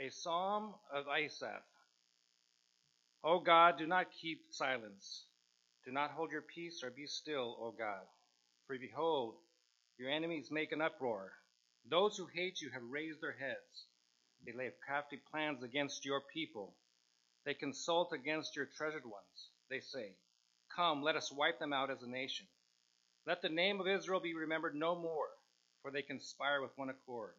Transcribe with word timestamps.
A 0.00 0.08
psalm 0.08 0.72
of 0.94 1.04
Asaph. 1.08 1.62
O 3.22 3.38
God, 3.38 3.76
do 3.76 3.86
not 3.86 4.06
keep 4.22 4.40
silence. 4.50 5.26
Do 5.84 5.92
not 5.92 6.12
hold 6.12 6.32
your 6.32 6.40
peace 6.40 6.82
or 6.82 6.90
be 6.90 7.06
still, 7.06 7.58
O 7.60 7.74
God. 7.78 8.06
For 8.66 8.78
behold, 8.78 9.34
your 9.98 10.08
enemies 10.08 10.50
make 10.50 10.72
an 10.72 10.80
uproar. 10.80 11.32
Those 11.90 12.16
who 12.16 12.26
hate 12.34 12.62
you 12.62 12.70
have 12.70 12.82
raised 12.90 13.20
their 13.20 13.36
heads. 13.38 13.84
They 14.46 14.52
lay 14.52 14.70
crafty 14.86 15.18
plans 15.30 15.62
against 15.62 16.06
your 16.06 16.22
people. 16.32 16.72
They 17.44 17.52
consult 17.52 18.14
against 18.14 18.56
your 18.56 18.68
treasured 18.74 19.04
ones. 19.04 19.50
They 19.68 19.80
say, 19.80 20.14
Come, 20.74 21.02
let 21.02 21.16
us 21.16 21.30
wipe 21.30 21.58
them 21.58 21.74
out 21.74 21.90
as 21.90 22.02
a 22.02 22.08
nation. 22.08 22.46
Let 23.26 23.42
the 23.42 23.50
name 23.50 23.82
of 23.82 23.86
Israel 23.86 24.20
be 24.20 24.32
remembered 24.32 24.74
no 24.74 24.94
more, 24.94 25.28
for 25.82 25.90
they 25.90 26.00
conspire 26.00 26.62
with 26.62 26.70
one 26.76 26.88
accord. 26.88 27.34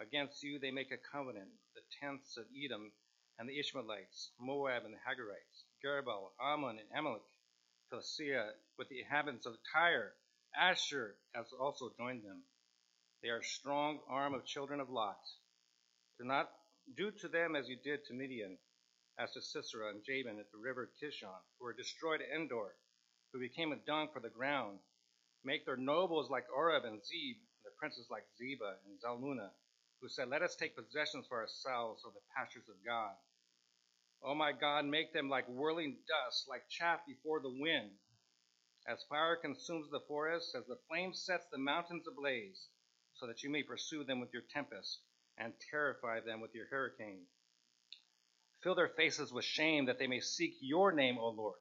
Against 0.00 0.42
you 0.42 0.58
they 0.58 0.70
make 0.70 0.90
a 0.92 0.96
covenant, 1.12 1.50
the 1.74 1.82
tents 2.00 2.38
of 2.38 2.46
Edom 2.56 2.90
and 3.38 3.46
the 3.46 3.58
Ishmaelites, 3.60 4.32
Moab 4.40 4.84
and 4.84 4.94
the 4.94 4.98
Hagarites, 4.98 5.64
Gebal, 5.84 6.32
Ammon, 6.40 6.78
and 6.78 6.88
Amalek, 6.98 7.22
Philistia, 7.90 8.54
with 8.78 8.88
the 8.88 9.00
inhabitants 9.00 9.44
of 9.44 9.56
Tyre, 9.72 10.14
Asshur 10.58 11.12
has 11.34 11.52
also 11.52 11.92
joined 11.98 12.24
them. 12.24 12.44
They 13.22 13.28
are 13.28 13.42
strong 13.42 14.00
arm 14.08 14.32
of 14.32 14.46
children 14.46 14.80
of 14.80 14.88
Lot. 14.88 15.20
Do 16.18 16.24
not 16.24 16.50
do 16.96 17.10
to 17.10 17.28
them 17.28 17.54
as 17.54 17.68
you 17.68 17.76
did 17.76 18.04
to 18.06 18.14
Midian, 18.14 18.58
as 19.18 19.32
to 19.32 19.42
Sisera 19.42 19.90
and 19.90 20.02
Jabin 20.02 20.38
at 20.40 20.50
the 20.50 20.58
river 20.58 20.90
Kishon, 21.00 21.42
who 21.58 21.66
were 21.66 21.74
destroyed 21.74 22.22
at 22.22 22.34
Endor, 22.34 22.74
who 23.32 23.38
became 23.38 23.72
a 23.72 23.76
dung 23.76 24.08
for 24.12 24.20
the 24.20 24.30
ground. 24.30 24.78
Make 25.44 25.66
their 25.66 25.76
nobles 25.76 26.30
like 26.30 26.46
Oreb 26.54 26.84
and 26.84 27.04
Zeb, 27.04 27.36
and 27.36 27.64
their 27.64 27.76
princes 27.78 28.08
like 28.10 28.24
Zebah 28.40 28.76
and 28.86 28.98
Zalmunna, 29.00 29.50
who 30.00 30.08
said, 30.08 30.28
Let 30.28 30.42
us 30.42 30.56
take 30.56 30.76
possessions 30.76 31.26
for 31.28 31.40
ourselves 31.40 32.02
of 32.04 32.14
the 32.14 32.20
pastures 32.36 32.68
of 32.68 32.76
God. 32.84 33.14
O 34.22 34.34
my 34.34 34.52
God, 34.52 34.84
make 34.84 35.12
them 35.12 35.28
like 35.28 35.48
whirling 35.48 35.96
dust, 36.06 36.46
like 36.48 36.68
chaff 36.68 37.00
before 37.06 37.40
the 37.40 37.50
wind. 37.50 37.90
As 38.86 39.04
fire 39.08 39.36
consumes 39.36 39.90
the 39.90 40.00
forest, 40.08 40.54
as 40.54 40.66
the 40.66 40.78
flame 40.88 41.14
sets 41.14 41.46
the 41.50 41.58
mountains 41.58 42.06
ablaze, 42.06 42.68
so 43.14 43.26
that 43.26 43.42
you 43.42 43.50
may 43.50 43.62
pursue 43.62 44.04
them 44.04 44.20
with 44.20 44.32
your 44.32 44.42
tempest 44.52 45.00
and 45.38 45.52
terrify 45.70 46.20
them 46.20 46.40
with 46.40 46.54
your 46.54 46.66
hurricane. 46.66 47.26
Fill 48.62 48.74
their 48.74 48.88
faces 48.88 49.32
with 49.32 49.44
shame 49.44 49.86
that 49.86 49.98
they 49.98 50.06
may 50.06 50.20
seek 50.20 50.56
your 50.60 50.92
name, 50.92 51.18
O 51.18 51.28
Lord. 51.28 51.58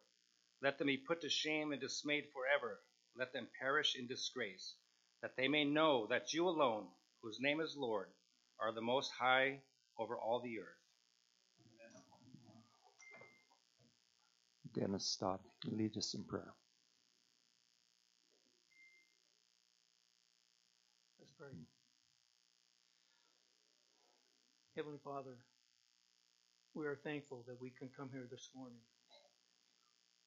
Let 0.62 0.78
them 0.78 0.88
be 0.88 0.98
put 0.98 1.22
to 1.22 1.30
shame 1.30 1.72
and 1.72 1.80
dismayed 1.80 2.26
forever. 2.34 2.82
Let 3.16 3.32
them 3.32 3.50
perish 3.60 3.96
in 3.96 4.08
disgrace, 4.08 4.76
that 5.22 5.36
they 5.38 5.48
may 5.48 5.64
know 5.64 6.08
that 6.08 6.34
you 6.34 6.48
alone, 6.48 6.88
whose 7.22 7.40
name 7.40 7.62
is 7.62 7.76
Lord, 7.78 8.10
are 8.62 8.74
the 8.74 8.82
most 8.82 9.12
high 9.18 9.60
over 9.98 10.18
all 10.18 10.42
the 10.42 10.60
earth. 10.60 10.80
Dennis 14.74 15.06
stop. 15.06 15.42
lead 15.66 15.98
us 15.98 16.14
in 16.14 16.24
prayer. 16.24 16.54
Let's 21.20 21.32
pray. 21.38 21.48
Heavenly 24.76 25.00
Father, 25.04 25.36
we 26.76 26.86
are 26.86 26.96
thankful 27.04 27.44
that 27.48 27.60
we 27.60 27.72
can 27.78 27.90
come 27.98 28.10
here 28.12 28.28
this 28.30 28.52
morning 28.56 28.80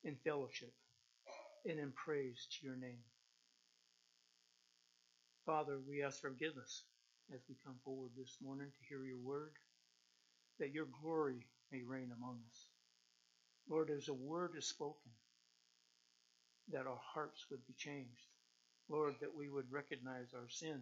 in 0.04 0.16
fellowship 0.24 0.72
and 1.64 1.78
in 1.78 1.92
praise 1.92 2.48
to 2.50 2.66
your 2.66 2.76
name. 2.76 3.04
Father, 5.46 5.78
we 5.88 6.02
ask 6.02 6.20
forgiveness 6.20 6.84
as 7.34 7.40
we 7.48 7.56
come 7.64 7.76
forward 7.84 8.10
this 8.16 8.36
morning 8.44 8.68
to 8.68 8.88
hear 8.88 9.04
your 9.04 9.18
word, 9.18 9.52
that 10.60 10.72
your 10.72 10.86
glory 11.00 11.46
may 11.72 11.80
reign 11.82 12.12
among 12.12 12.38
us. 12.50 12.66
Lord, 13.68 13.90
as 13.90 14.08
a 14.08 14.14
word 14.14 14.52
is 14.56 14.68
spoken, 14.68 15.10
that 16.72 16.86
our 16.86 17.00
hearts 17.14 17.46
would 17.50 17.64
be 17.66 17.74
changed. 17.78 18.28
Lord, 18.88 19.14
that 19.20 19.34
we 19.34 19.48
would 19.48 19.70
recognize 19.72 20.34
our 20.34 20.48
sin, 20.48 20.80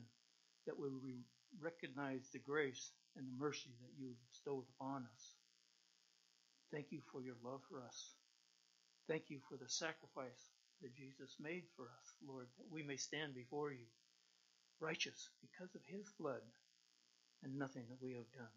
that 0.67 0.79
we 0.79 0.89
would 0.89 1.23
recognize 1.61 2.29
the 2.33 2.41
grace 2.41 2.91
and 3.17 3.27
the 3.27 3.39
mercy 3.39 3.71
that 3.81 3.95
you 3.99 4.09
have 4.09 4.31
bestowed 4.31 4.65
upon 4.75 5.07
us. 5.15 5.35
Thank 6.73 6.87
you 6.91 7.01
for 7.13 7.23
your 7.23 7.37
love 7.45 7.61
for 7.71 7.83
us. 7.83 8.15
Thank 9.09 9.25
you 9.29 9.39
for 9.49 9.57
the 9.57 9.69
sacrifice 9.69 10.51
that 10.83 10.95
Jesus 10.95 11.37
made 11.41 11.65
for 11.77 11.85
us, 11.85 12.07
Lord, 12.27 12.47
that 12.59 12.73
we 12.73 12.83
may 12.83 12.97
stand 12.97 13.35
before 13.35 13.71
you 13.71 13.87
righteous 14.81 15.29
because 15.41 15.75
of 15.75 15.83
his 15.87 16.13
blood 16.19 16.41
and 17.43 17.59
nothing 17.59 17.85
that 17.89 18.03
we 18.03 18.15
have 18.15 18.31
done. 18.33 18.55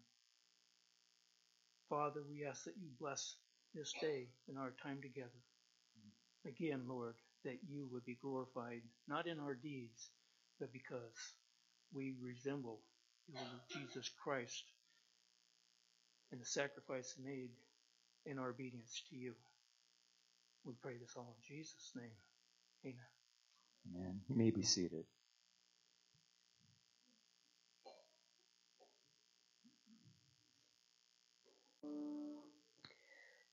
Father, 1.88 2.20
we 2.28 2.46
ask 2.46 2.64
that 2.64 2.76
you 2.80 2.88
bless 2.98 3.36
this 3.74 3.92
day 4.00 4.28
and 4.48 4.58
our 4.58 4.72
time 4.82 5.00
together. 5.02 5.30
Again, 6.46 6.82
Lord, 6.88 7.14
that 7.44 7.58
you 7.68 7.88
would 7.92 8.04
be 8.04 8.16
glorified, 8.20 8.82
not 9.08 9.26
in 9.26 9.38
our 9.40 9.54
deeds, 9.54 10.10
but 10.60 10.72
because 10.72 11.34
we 11.92 12.14
resemble 12.20 12.80
Jesus 13.70 14.10
Christ 14.22 14.64
and 16.32 16.40
the 16.40 16.46
sacrifice 16.46 17.14
made 17.22 17.50
in 18.26 18.38
our 18.38 18.50
obedience 18.50 19.02
to 19.10 19.16
you. 19.16 19.34
We 20.64 20.74
pray 20.82 20.94
this 21.00 21.14
all 21.16 21.36
in 21.36 21.56
Jesus' 21.56 21.92
name. 21.96 22.16
Amen. 22.84 22.96
Amen. 23.94 24.20
You 24.28 24.36
may 24.36 24.50
be 24.50 24.62
seated. 24.62 25.04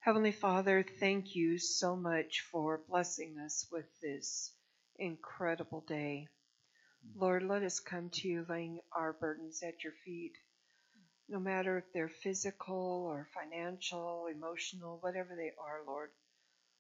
Heavenly 0.02 0.32
Father, 0.32 0.84
thank 1.00 1.36
you 1.36 1.60
so 1.60 1.96
much 1.96 2.42
for 2.52 2.82
blessing 2.90 3.38
us 3.38 3.68
with 3.72 3.86
this 4.02 4.52
incredible 4.98 5.82
day. 5.88 6.28
Lord, 7.16 7.44
let 7.44 7.62
us 7.62 7.80
come 7.80 8.10
to 8.10 8.28
you 8.28 8.44
laying 8.50 8.80
our 8.92 9.14
burdens 9.14 9.62
at 9.62 9.84
your 9.84 9.94
feet, 10.04 10.34
no 11.30 11.40
matter 11.40 11.78
if 11.78 11.84
they're 11.94 12.10
physical 12.10 13.06
or 13.12 13.28
financial, 13.36 14.26
emotional, 14.36 14.98
whatever 15.02 15.36
they 15.36 15.52
are, 15.64 15.82
Lord. 15.86 16.10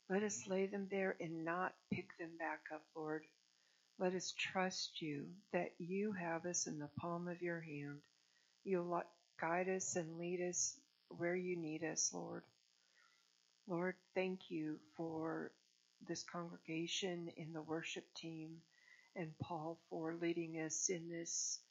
Let 0.10 0.24
us 0.24 0.48
lay 0.48 0.66
them 0.66 0.88
there 0.90 1.16
and 1.22 1.46
not 1.46 1.76
pick 1.94 2.08
them 2.18 2.32
back 2.40 2.62
up, 2.74 2.82
Lord. 2.96 3.22
Let 4.00 4.16
us 4.16 4.34
trust 4.36 5.00
you 5.00 5.28
that 5.54 5.74
you 5.78 6.14
have 6.14 6.48
us 6.48 6.66
in 6.66 6.80
the 6.80 6.90
palm 7.00 7.28
of 7.28 7.44
your 7.44 7.62
hand. 7.62 8.00
You'll 8.64 9.04
guide 9.40 9.70
us 9.70 9.96
and 9.96 10.18
lead 10.18 10.42
us 10.42 10.76
where 11.10 11.36
you 11.36 11.56
need 11.56 11.84
us, 11.84 12.10
Lord. 12.12 12.42
Lord, 13.72 13.96
thank 14.14 14.52
you 14.52 14.80
for 14.98 15.54
this 16.06 16.24
congregation 16.24 17.30
in 17.38 17.54
the 17.54 17.62
worship 17.62 18.04
team 18.18 18.58
and 19.16 19.32
Paul 19.42 19.80
for 19.90 20.18
leading 20.22 20.56
us 20.56 20.90
in 20.90 21.10
this 21.10 21.62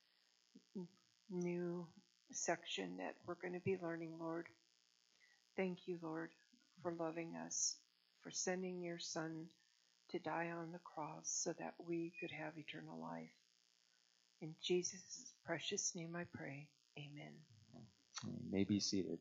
new 1.30 1.86
section 2.32 2.96
that 2.96 3.16
we're 3.26 3.34
going 3.34 3.52
to 3.52 3.60
be 3.60 3.76
learning, 3.82 4.14
Lord. 4.18 4.46
Thank 5.58 5.80
you, 5.86 5.98
Lord, 6.00 6.30
for 6.82 6.94
loving 6.98 7.34
us, 7.36 7.76
for 8.22 8.30
sending 8.30 8.82
your 8.82 8.98
Son 8.98 9.48
to 10.10 10.18
die 10.18 10.52
on 10.56 10.72
the 10.72 10.78
cross 10.78 11.28
so 11.44 11.52
that 11.58 11.74
we 11.86 12.14
could 12.18 12.30
have 12.30 12.54
eternal 12.56 12.98
life. 12.98 13.28
In 14.40 14.54
Jesus' 14.62 15.34
precious 15.44 15.94
name 15.94 16.16
I 16.16 16.24
pray. 16.32 16.66
Amen. 16.98 17.34
You 18.24 18.32
may 18.50 18.64
be 18.64 18.80
seated. 18.80 19.18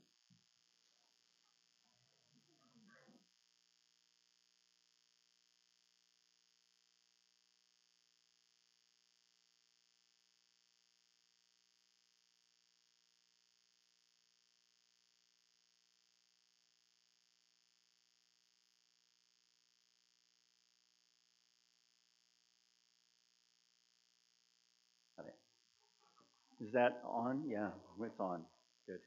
Is 26.70 26.74
that 26.74 27.02
on? 27.04 27.42
Yeah, 27.48 27.70
it's 28.00 28.20
on. 28.20 28.42
Good. 28.86 29.00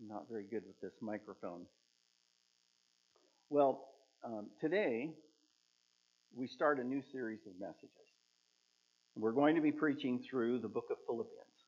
Not 0.00 0.24
very 0.30 0.44
good 0.44 0.62
with 0.66 0.80
this 0.80 0.94
microphone. 1.02 1.66
Well, 3.50 3.88
um, 4.24 4.46
today 4.62 5.10
we 6.34 6.46
start 6.46 6.78
a 6.78 6.84
new 6.84 7.02
series 7.12 7.40
of 7.46 7.52
messages. 7.60 7.90
We're 9.14 9.32
going 9.32 9.56
to 9.56 9.60
be 9.60 9.72
preaching 9.72 10.24
through 10.26 10.60
the 10.60 10.68
book 10.68 10.86
of 10.90 10.96
Philippians. 11.06 11.66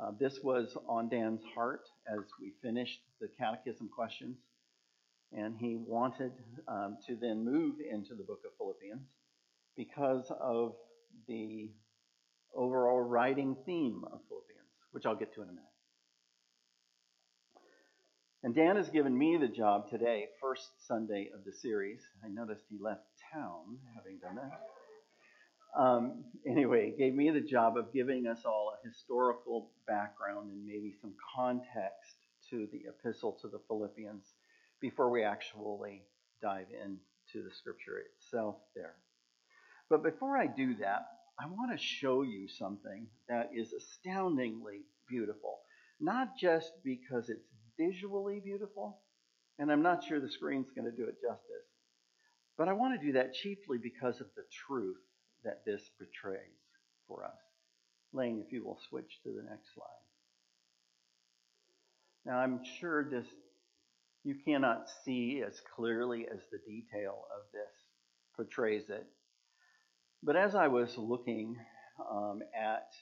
Uh, 0.00 0.10
this 0.18 0.40
was 0.42 0.76
on 0.88 1.08
Dan's 1.08 1.42
heart 1.54 1.88
as 2.12 2.24
we 2.40 2.54
finished 2.60 3.02
the 3.20 3.28
catechism 3.38 3.88
questions, 3.88 4.36
and 5.32 5.56
he 5.56 5.76
wanted 5.76 6.32
um, 6.66 6.98
to 7.06 7.14
then 7.14 7.44
move 7.44 7.76
into 7.88 8.16
the 8.16 8.24
book 8.24 8.40
of 8.44 8.50
Philippians 8.58 9.06
because 9.76 10.32
of 10.40 10.74
the 11.28 11.70
overall 12.54 13.00
writing 13.00 13.56
theme 13.66 14.02
of 14.04 14.20
Philippians, 14.28 14.68
which 14.92 15.06
I'll 15.06 15.16
get 15.16 15.34
to 15.34 15.42
in 15.42 15.48
a 15.48 15.52
minute. 15.52 15.64
And 18.44 18.54
Dan 18.54 18.76
has 18.76 18.90
given 18.90 19.16
me 19.16 19.36
the 19.36 19.48
job 19.48 19.88
today, 19.88 20.26
first 20.40 20.68
Sunday 20.88 21.30
of 21.32 21.44
the 21.44 21.52
series. 21.52 22.00
I 22.24 22.28
noticed 22.28 22.64
he 22.68 22.76
left 22.80 23.04
town 23.32 23.78
having 23.94 24.18
done 24.18 24.36
that. 24.36 25.80
Um, 25.80 26.24
anyway, 26.46 26.92
gave 26.98 27.14
me 27.14 27.30
the 27.30 27.40
job 27.40 27.76
of 27.76 27.92
giving 27.92 28.26
us 28.26 28.40
all 28.44 28.72
a 28.74 28.88
historical 28.88 29.70
background 29.86 30.50
and 30.50 30.66
maybe 30.66 30.92
some 31.00 31.14
context 31.36 32.16
to 32.50 32.68
the 32.72 32.82
epistle 32.88 33.38
to 33.40 33.48
the 33.48 33.60
Philippians 33.68 34.24
before 34.80 35.08
we 35.10 35.22
actually 35.22 36.02
dive 36.42 36.66
into 36.82 37.48
the 37.48 37.54
scripture 37.54 38.02
itself 38.16 38.56
there. 38.74 38.94
But 39.88 40.02
before 40.02 40.36
I 40.36 40.48
do 40.48 40.74
that, 40.76 41.06
I 41.42 41.46
want 41.46 41.72
to 41.72 41.84
show 41.84 42.22
you 42.22 42.46
something 42.46 43.08
that 43.28 43.50
is 43.52 43.72
astoundingly 43.72 44.82
beautiful. 45.08 45.58
Not 45.98 46.36
just 46.38 46.70
because 46.84 47.28
it's 47.28 47.48
visually 47.76 48.40
beautiful, 48.44 48.98
and 49.58 49.70
I'm 49.70 49.82
not 49.82 50.04
sure 50.04 50.20
the 50.20 50.30
screen's 50.30 50.70
going 50.70 50.88
to 50.90 50.96
do 50.96 51.08
it 51.08 51.20
justice, 51.20 51.66
but 52.56 52.68
I 52.68 52.72
want 52.74 53.00
to 53.00 53.04
do 53.04 53.12
that 53.14 53.34
chiefly 53.34 53.78
because 53.82 54.20
of 54.20 54.28
the 54.36 54.44
truth 54.66 54.98
that 55.42 55.64
this 55.66 55.82
portrays 55.98 56.38
for 57.08 57.24
us. 57.24 57.40
Lane, 58.12 58.42
if 58.46 58.52
you 58.52 58.64
will 58.64 58.78
switch 58.88 59.18
to 59.24 59.30
the 59.30 59.42
next 59.42 59.74
slide. 59.74 59.86
Now, 62.24 62.38
I'm 62.38 62.60
sure 62.78 63.08
this 63.10 63.26
you 64.22 64.36
cannot 64.44 64.88
see 65.04 65.42
as 65.44 65.60
clearly 65.74 66.26
as 66.32 66.38
the 66.52 66.58
detail 66.58 67.24
of 67.36 67.42
this 67.52 67.72
portrays 68.36 68.84
it. 68.88 69.06
But 70.24 70.36
as 70.36 70.54
I 70.54 70.68
was 70.68 70.96
looking 70.96 71.56
um, 72.08 72.42
at 72.56 72.92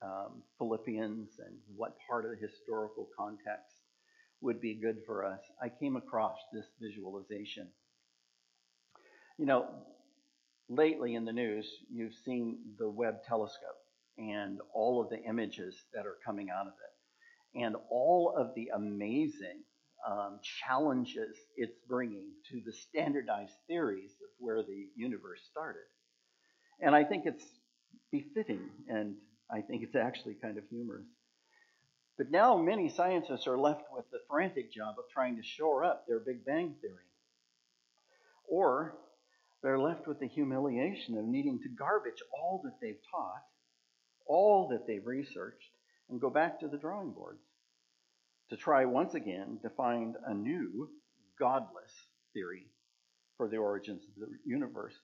um, 0.00 0.42
Philippians 0.56 1.38
and 1.38 1.56
what 1.76 1.98
part 2.08 2.24
of 2.24 2.30
the 2.30 2.36
historical 2.38 3.08
context 3.18 3.76
would 4.40 4.62
be 4.62 4.74
good 4.74 4.98
for 5.04 5.26
us, 5.26 5.40
I 5.62 5.68
came 5.68 5.96
across 5.96 6.38
this 6.54 6.64
visualization. 6.80 7.68
You 9.38 9.44
know, 9.44 9.68
lately 10.70 11.14
in 11.14 11.26
the 11.26 11.32
news, 11.34 11.68
you've 11.90 12.14
seen 12.24 12.58
the 12.78 12.88
Webb 12.88 13.24
telescope 13.28 13.60
and 14.16 14.60
all 14.72 15.02
of 15.02 15.10
the 15.10 15.22
images 15.22 15.76
that 15.92 16.06
are 16.06 16.16
coming 16.24 16.48
out 16.48 16.66
of 16.66 16.72
it, 16.72 17.62
and 17.62 17.76
all 17.90 18.34
of 18.38 18.54
the 18.54 18.70
amazing 18.74 19.64
um, 20.08 20.38
challenges 20.42 21.36
it's 21.56 21.76
bringing 21.88 22.30
to 22.50 22.62
the 22.64 22.72
standardized 22.72 23.54
theories 23.66 24.12
of 24.12 24.30
where 24.38 24.62
the 24.62 24.86
universe 24.96 25.40
started. 25.50 25.82
And 26.80 26.94
I 26.94 27.04
think 27.04 27.24
it's 27.26 27.44
befitting, 28.10 28.68
and 28.88 29.14
I 29.50 29.60
think 29.60 29.82
it's 29.82 29.96
actually 29.96 30.34
kind 30.34 30.58
of 30.58 30.64
humorous. 30.70 31.06
But 32.16 32.30
now 32.30 32.56
many 32.56 32.88
scientists 32.88 33.46
are 33.46 33.58
left 33.58 33.84
with 33.94 34.08
the 34.10 34.20
frantic 34.30 34.72
job 34.72 34.96
of 34.98 35.04
trying 35.12 35.36
to 35.36 35.42
shore 35.42 35.84
up 35.84 36.06
their 36.06 36.20
Big 36.20 36.44
Bang 36.44 36.74
theory. 36.80 36.94
Or 38.46 38.94
they're 39.62 39.78
left 39.78 40.06
with 40.06 40.20
the 40.20 40.28
humiliation 40.28 41.18
of 41.18 41.24
needing 41.24 41.58
to 41.60 41.68
garbage 41.68 42.22
all 42.32 42.60
that 42.64 42.74
they've 42.80 43.00
taught, 43.10 43.42
all 44.26 44.68
that 44.68 44.86
they've 44.86 45.04
researched, 45.04 45.70
and 46.08 46.20
go 46.20 46.30
back 46.30 46.60
to 46.60 46.68
the 46.68 46.76
drawing 46.76 47.10
boards 47.10 47.42
to 48.50 48.56
try 48.56 48.84
once 48.84 49.14
again 49.14 49.58
to 49.62 49.70
find 49.70 50.16
a 50.26 50.34
new 50.34 50.88
godless 51.38 51.90
theory 52.32 52.66
for 53.36 53.48
the 53.48 53.56
origins 53.56 54.02
of 54.04 54.28
the 54.28 54.36
universe. 54.44 54.94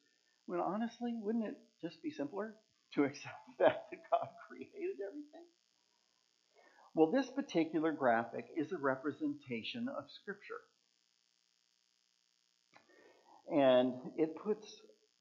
Well, 0.50 0.62
honestly, 0.62 1.14
wouldn't 1.14 1.44
it 1.44 1.56
just 1.80 2.02
be 2.02 2.10
simpler 2.10 2.56
to 2.94 3.04
accept 3.04 3.36
the 3.56 3.64
fact 3.64 3.90
that 3.92 4.00
God 4.10 4.28
created 4.48 4.96
everything? 5.08 5.46
Well, 6.92 7.12
this 7.12 7.30
particular 7.30 7.92
graphic 7.92 8.46
is 8.56 8.72
a 8.72 8.76
representation 8.76 9.86
of 9.88 10.10
Scripture. 10.10 10.60
And 13.48 13.94
it 14.16 14.34
puts 14.42 14.66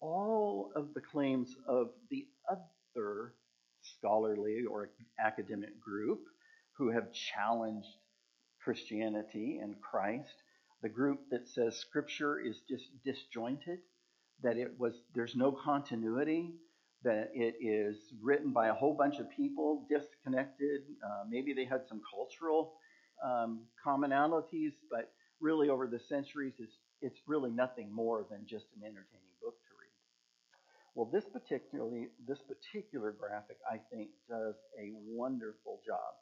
all 0.01 0.71
of 0.75 0.95
the 0.95 1.01
claims 1.01 1.55
of 1.67 1.89
the 2.09 2.25
other 2.49 3.35
scholarly 3.83 4.63
or 4.67 4.89
academic 5.23 5.79
group 5.79 6.21
who 6.75 6.89
have 6.89 7.13
challenged 7.13 7.87
Christianity 8.63 9.59
and 9.61 9.79
Christ, 9.79 10.33
the 10.81 10.89
group 10.89 11.19
that 11.29 11.47
says 11.47 11.77
Scripture 11.77 12.39
is 12.39 12.61
just 12.67 12.85
disjointed, 13.05 13.79
that 14.43 14.57
it 14.57 14.71
was 14.77 14.93
there's 15.13 15.35
no 15.35 15.51
continuity, 15.51 16.53
that 17.03 17.29
it 17.33 17.55
is 17.61 17.97
written 18.21 18.51
by 18.51 18.67
a 18.67 18.73
whole 18.73 18.93
bunch 18.93 19.19
of 19.19 19.29
people, 19.29 19.85
disconnected. 19.89 20.81
Uh, 21.03 21.23
maybe 21.29 21.53
they 21.53 21.65
had 21.65 21.81
some 21.87 22.01
cultural 22.13 22.73
um, 23.23 23.61
commonalities, 23.85 24.71
but 24.91 25.11
really 25.39 25.69
over 25.69 25.87
the 25.87 25.99
centuries, 25.99 26.53
it's, 26.59 26.75
it's 27.01 27.19
really 27.27 27.51
nothing 27.51 27.93
more 27.93 28.25
than 28.29 28.45
just 28.45 28.65
an 28.75 28.83
entertaining 28.83 29.35
book 29.41 29.55
to 29.67 29.75
read. 29.79 29.93
Well, 30.95 31.09
this 31.11 31.25
particularly 31.31 32.07
this 32.27 32.39
particular 32.41 33.11
graphic, 33.17 33.57
I 33.69 33.79
think, 33.91 34.09
does 34.29 34.55
a 34.77 34.91
wonderful 35.07 35.79
job 35.85 36.13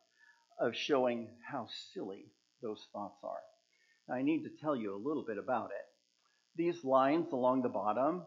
of 0.59 0.75
showing 0.75 1.29
how 1.49 1.67
silly 1.93 2.25
those 2.61 2.87
thoughts 2.93 3.19
are. 3.23 3.41
Now, 4.07 4.15
I 4.15 4.21
need 4.21 4.43
to 4.43 4.49
tell 4.61 4.75
you 4.75 4.95
a 4.95 5.07
little 5.07 5.23
bit 5.23 5.37
about 5.37 5.69
it. 5.71 5.86
These 6.57 6.83
lines 6.83 7.31
along 7.31 7.61
the 7.61 7.69
bottom 7.69 8.23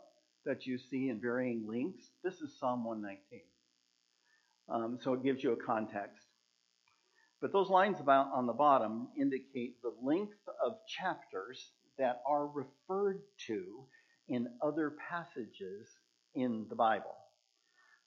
that 0.47 0.65
you 0.65 0.79
see 0.79 1.09
in 1.09 1.21
varying 1.21 1.67
lengths, 1.67 2.09
this 2.23 2.41
is 2.41 2.57
Psalm 2.59 2.85
119. 2.85 3.41
Um, 4.69 4.99
so 5.03 5.15
it 5.15 5.25
gives 5.25 5.43
you 5.43 5.53
a 5.53 5.57
context. 5.57 6.27
But 7.41 7.53
those 7.53 7.69
lines 7.69 7.99
about 7.99 8.31
on 8.33 8.47
the 8.47 8.53
bottom 8.53 9.09
indicate 9.19 9.83
the 9.83 9.93
length 10.03 10.39
of 10.65 10.77
chapters 10.87 11.73
that 11.99 12.23
are 12.29 12.47
referred 12.47 13.21
to 13.47 13.85
in 14.29 14.47
other 14.63 14.95
passages 15.11 15.89
in 16.35 16.67
the 16.69 16.77
Bible. 16.77 17.17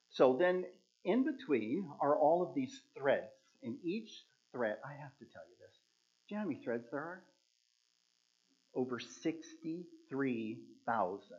So 0.10 0.38
then 0.40 0.64
in 1.04 1.26
between 1.26 1.90
are 2.00 2.16
all 2.16 2.42
of 2.42 2.56
these 2.56 2.80
threads. 2.98 3.32
And 3.62 3.76
each 3.84 4.24
thread, 4.54 4.78
I 4.86 4.94
have 5.02 5.18
to 5.18 5.26
tell 5.26 5.44
you 5.50 5.56
this. 5.60 5.76
Do 6.28 6.36
you 6.36 6.38
know 6.38 6.44
how 6.44 6.50
many 6.50 6.64
threads 6.64 6.86
there 6.92 7.00
are? 7.02 7.24
Over 8.76 9.00
63,000 10.14 11.38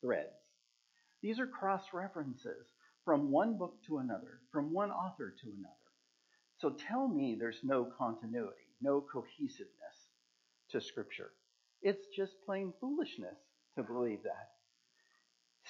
threads. 0.00 0.26
These 1.22 1.38
are 1.38 1.46
cross 1.46 1.82
references 1.92 2.66
from 3.04 3.30
one 3.30 3.56
book 3.56 3.76
to 3.86 3.98
another, 3.98 4.40
from 4.50 4.72
one 4.72 4.90
author 4.90 5.34
to 5.42 5.46
another. 5.46 5.76
So 6.58 6.70
tell 6.70 7.06
me 7.06 7.36
there's 7.38 7.60
no 7.62 7.88
continuity, 7.96 8.66
no 8.80 9.00
cohesiveness 9.00 9.96
to 10.70 10.80
Scripture. 10.80 11.30
It's 11.80 12.06
just 12.16 12.32
plain 12.44 12.72
foolishness 12.80 13.38
to 13.76 13.84
believe 13.84 14.24
that. 14.24 14.50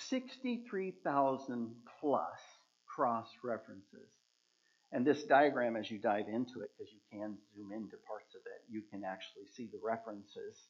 63,000 0.09 1.75
plus 2.01 2.41
cross 2.87 3.29
references. 3.45 4.09
And 4.91 5.07
this 5.07 5.25
diagram, 5.25 5.77
as 5.77 5.91
you 5.91 5.99
dive 5.99 6.29
into 6.29 6.61
it, 6.61 6.71
because 6.77 6.93
you 6.93 7.01
can 7.11 7.37
zoom 7.55 7.73
into 7.73 7.97
parts 8.07 8.35
of 8.35 8.41
it, 8.47 8.73
you 8.73 8.83
can 8.91 9.05
actually 9.05 9.47
see 9.55 9.69
the 9.73 9.81
references 9.83 10.69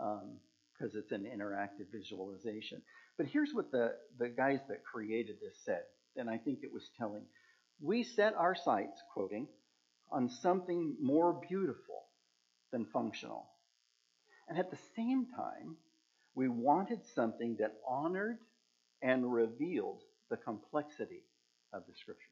um, 0.00 0.38
because 0.78 0.94
it's 0.94 1.12
an 1.12 1.24
interactive 1.24 1.86
visualization. 1.92 2.82
But 3.16 3.26
here's 3.26 3.52
what 3.52 3.70
the, 3.70 3.92
the 4.18 4.28
guys 4.28 4.60
that 4.68 4.84
created 4.84 5.36
this 5.40 5.56
said, 5.64 5.82
and 6.16 6.28
I 6.28 6.38
think 6.38 6.60
it 6.62 6.72
was 6.72 6.90
telling. 6.98 7.24
We 7.80 8.02
set 8.02 8.34
our 8.34 8.54
sights, 8.54 9.02
quoting, 9.12 9.48
on 10.10 10.28
something 10.28 10.96
more 11.00 11.40
beautiful 11.48 12.04
than 12.72 12.86
functional. 12.92 13.48
And 14.48 14.58
at 14.58 14.70
the 14.70 14.78
same 14.94 15.26
time, 15.36 15.76
we 16.34 16.48
wanted 16.48 17.00
something 17.14 17.56
that 17.60 17.74
honored 17.88 18.38
and 19.02 19.32
revealed 19.32 20.02
the 20.30 20.36
complexity 20.36 21.24
of 21.72 21.82
the 21.86 21.94
scriptures. 21.94 22.26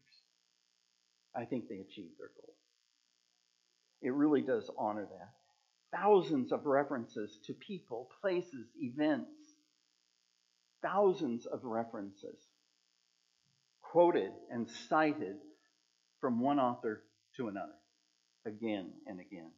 I 1.34 1.44
think 1.44 1.68
they 1.68 1.76
achieved 1.76 2.18
their 2.18 2.30
goal. 2.36 2.54
It 4.02 4.12
really 4.12 4.42
does 4.42 4.70
honor 4.78 5.06
that. 5.06 5.32
Thousands 5.94 6.52
of 6.52 6.66
references 6.66 7.38
to 7.46 7.54
people, 7.54 8.08
places, 8.20 8.66
events. 8.80 9.30
Thousands 10.82 11.46
of 11.46 11.64
references 11.64 12.38
quoted 13.80 14.32
and 14.50 14.68
cited 14.88 15.36
from 16.20 16.40
one 16.40 16.58
author 16.58 17.04
to 17.36 17.48
another, 17.48 17.72
again 18.44 18.90
and 19.06 19.20
again. 19.20 19.50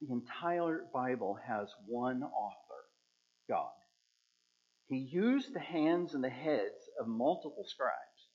The 0.00 0.12
entire 0.12 0.84
Bible 0.92 1.38
has 1.46 1.68
one 1.86 2.22
author, 2.22 2.84
God. 3.48 3.70
He 4.88 4.98
used 4.98 5.54
the 5.54 5.60
hands 5.60 6.14
and 6.14 6.22
the 6.22 6.28
heads 6.28 6.88
of 7.00 7.08
multiple 7.08 7.64
scribes 7.66 8.28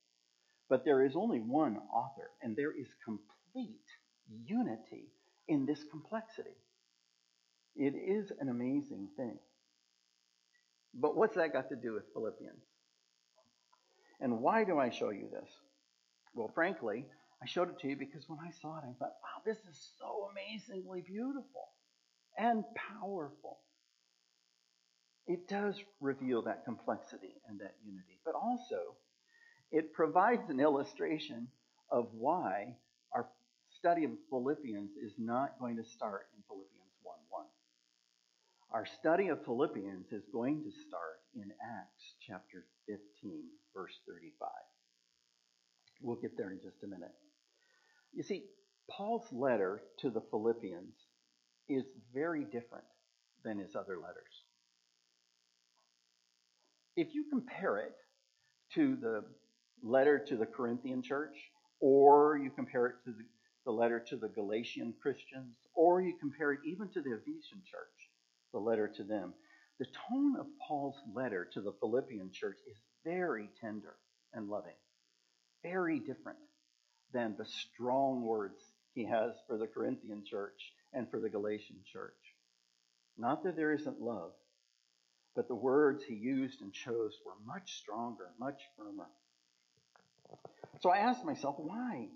but 0.68 0.84
there 0.84 1.04
is 1.04 1.14
only 1.14 1.40
one 1.40 1.76
author, 1.92 2.30
and 2.42 2.56
there 2.56 2.72
is 2.72 2.88
complete 3.04 3.86
unity 4.46 5.08
in 5.46 5.66
this 5.66 5.84
complexity. 5.90 6.56
It 7.76 7.94
is 7.94 8.30
an 8.40 8.48
amazing 8.48 9.08
thing. 9.16 9.38
But 10.94 11.16
what's 11.16 11.36
that 11.36 11.52
got 11.52 11.68
to 11.70 11.76
do 11.76 11.94
with 11.94 12.04
Philippians? 12.12 12.62
And 14.20 14.40
why 14.40 14.64
do 14.64 14.78
I 14.78 14.90
show 14.90 15.10
you 15.10 15.28
this? 15.32 15.50
Well, 16.34 16.50
frankly, 16.54 17.06
I 17.42 17.46
showed 17.46 17.68
it 17.68 17.78
to 17.80 17.88
you 17.88 17.96
because 17.96 18.28
when 18.28 18.38
I 18.38 18.50
saw 18.62 18.78
it, 18.78 18.84
I 18.84 18.92
thought, 18.98 19.14
wow, 19.22 19.42
this 19.44 19.58
is 19.68 19.90
so 19.98 20.30
amazingly 20.30 21.02
beautiful 21.02 21.68
and 22.38 22.64
powerful. 22.74 23.58
It 25.26 25.48
does 25.48 25.80
reveal 26.00 26.42
that 26.42 26.64
complexity 26.64 27.34
and 27.48 27.60
that 27.60 27.74
unity, 27.84 28.20
but 28.24 28.34
also 28.34 28.96
it 29.72 29.92
provides 29.92 30.48
an 30.50 30.60
illustration 30.60 31.48
of 31.90 32.08
why 32.12 32.76
our 33.12 33.26
study 33.78 34.04
of 34.04 34.12
Philippians 34.30 34.90
is 34.96 35.12
not 35.18 35.58
going 35.58 35.76
to 35.76 35.84
start 35.84 36.28
in 36.36 36.42
Philippians 36.46 36.54
1 36.54 36.60
1. 36.60 36.63
Our 38.74 38.86
study 38.86 39.28
of 39.28 39.44
Philippians 39.44 40.10
is 40.10 40.24
going 40.32 40.64
to 40.64 40.70
start 40.88 41.20
in 41.36 41.44
Acts 41.62 42.14
chapter 42.26 42.66
15, 42.88 43.44
verse 43.72 43.92
35. 44.08 44.48
We'll 46.02 46.16
get 46.16 46.36
there 46.36 46.50
in 46.50 46.58
just 46.60 46.82
a 46.82 46.88
minute. 46.88 47.14
You 48.12 48.24
see, 48.24 48.46
Paul's 48.90 49.32
letter 49.32 49.82
to 50.00 50.10
the 50.10 50.22
Philippians 50.28 50.92
is 51.68 51.84
very 52.12 52.42
different 52.42 52.84
than 53.44 53.60
his 53.60 53.76
other 53.76 53.94
letters. 53.94 54.42
If 56.96 57.14
you 57.14 57.26
compare 57.30 57.78
it 57.78 57.94
to 58.74 58.96
the 59.00 59.24
letter 59.84 60.18
to 60.18 60.36
the 60.36 60.46
Corinthian 60.46 61.00
church, 61.00 61.36
or 61.78 62.40
you 62.42 62.50
compare 62.50 62.86
it 62.86 62.96
to 63.04 63.12
the, 63.12 63.24
the 63.66 63.70
letter 63.70 64.04
to 64.08 64.16
the 64.16 64.30
Galatian 64.30 64.94
Christians, 65.00 65.54
or 65.76 66.02
you 66.02 66.16
compare 66.18 66.50
it 66.50 66.60
even 66.66 66.88
to 66.88 67.00
the 67.00 67.14
Ephesian 67.14 67.62
church, 67.64 68.03
the 68.54 68.60
letter 68.60 68.88
to 68.96 69.02
them, 69.02 69.34
the 69.78 69.86
tone 70.08 70.36
of 70.38 70.46
Paul's 70.66 70.96
letter 71.12 71.46
to 71.52 71.60
the 71.60 71.74
Philippian 71.80 72.30
church 72.32 72.56
is 72.70 72.78
very 73.04 73.50
tender 73.60 73.96
and 74.32 74.48
loving, 74.48 74.76
very 75.62 75.98
different 75.98 76.38
than 77.12 77.34
the 77.36 77.44
strong 77.44 78.22
words 78.22 78.62
he 78.94 79.04
has 79.04 79.32
for 79.48 79.58
the 79.58 79.66
Corinthian 79.66 80.22
church 80.24 80.72
and 80.92 81.10
for 81.10 81.20
the 81.20 81.28
Galatian 81.28 81.76
church. 81.92 82.14
Not 83.18 83.42
that 83.42 83.56
there 83.56 83.72
isn't 83.72 84.00
love, 84.00 84.30
but 85.34 85.48
the 85.48 85.54
words 85.54 86.04
he 86.04 86.14
used 86.14 86.62
and 86.62 86.72
chose 86.72 87.18
were 87.26 87.34
much 87.44 87.78
stronger, 87.78 88.30
much 88.38 88.60
firmer. 88.78 89.08
So 90.80 90.90
I 90.90 90.98
asked 90.98 91.24
myself, 91.24 91.56
why? 91.58 92.06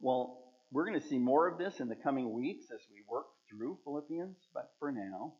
Well, 0.00 0.45
we're 0.72 0.86
going 0.86 1.00
to 1.00 1.06
see 1.06 1.18
more 1.18 1.46
of 1.46 1.58
this 1.58 1.80
in 1.80 1.88
the 1.88 1.96
coming 1.96 2.32
weeks 2.32 2.66
as 2.72 2.80
we 2.90 3.02
work 3.08 3.26
through 3.48 3.78
Philippians, 3.84 4.36
but 4.52 4.70
for 4.78 4.90
now, 4.90 5.34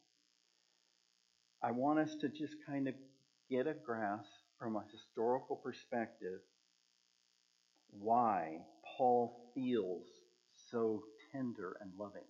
I 1.63 1.73
want 1.73 1.99
us 1.99 2.15
to 2.21 2.29
just 2.29 2.55
kind 2.67 2.89
of 2.89 2.95
get 3.51 3.67
a 3.67 3.75
grasp 3.75 4.31
from 4.59 4.77
a 4.77 4.85
historical 4.93 5.57
perspective 5.57 6.41
why 7.91 8.59
Paul 8.97 9.51
feels 9.55 10.07
so 10.71 11.03
tender 11.33 11.77
and 11.81 11.91
loving 11.99 12.23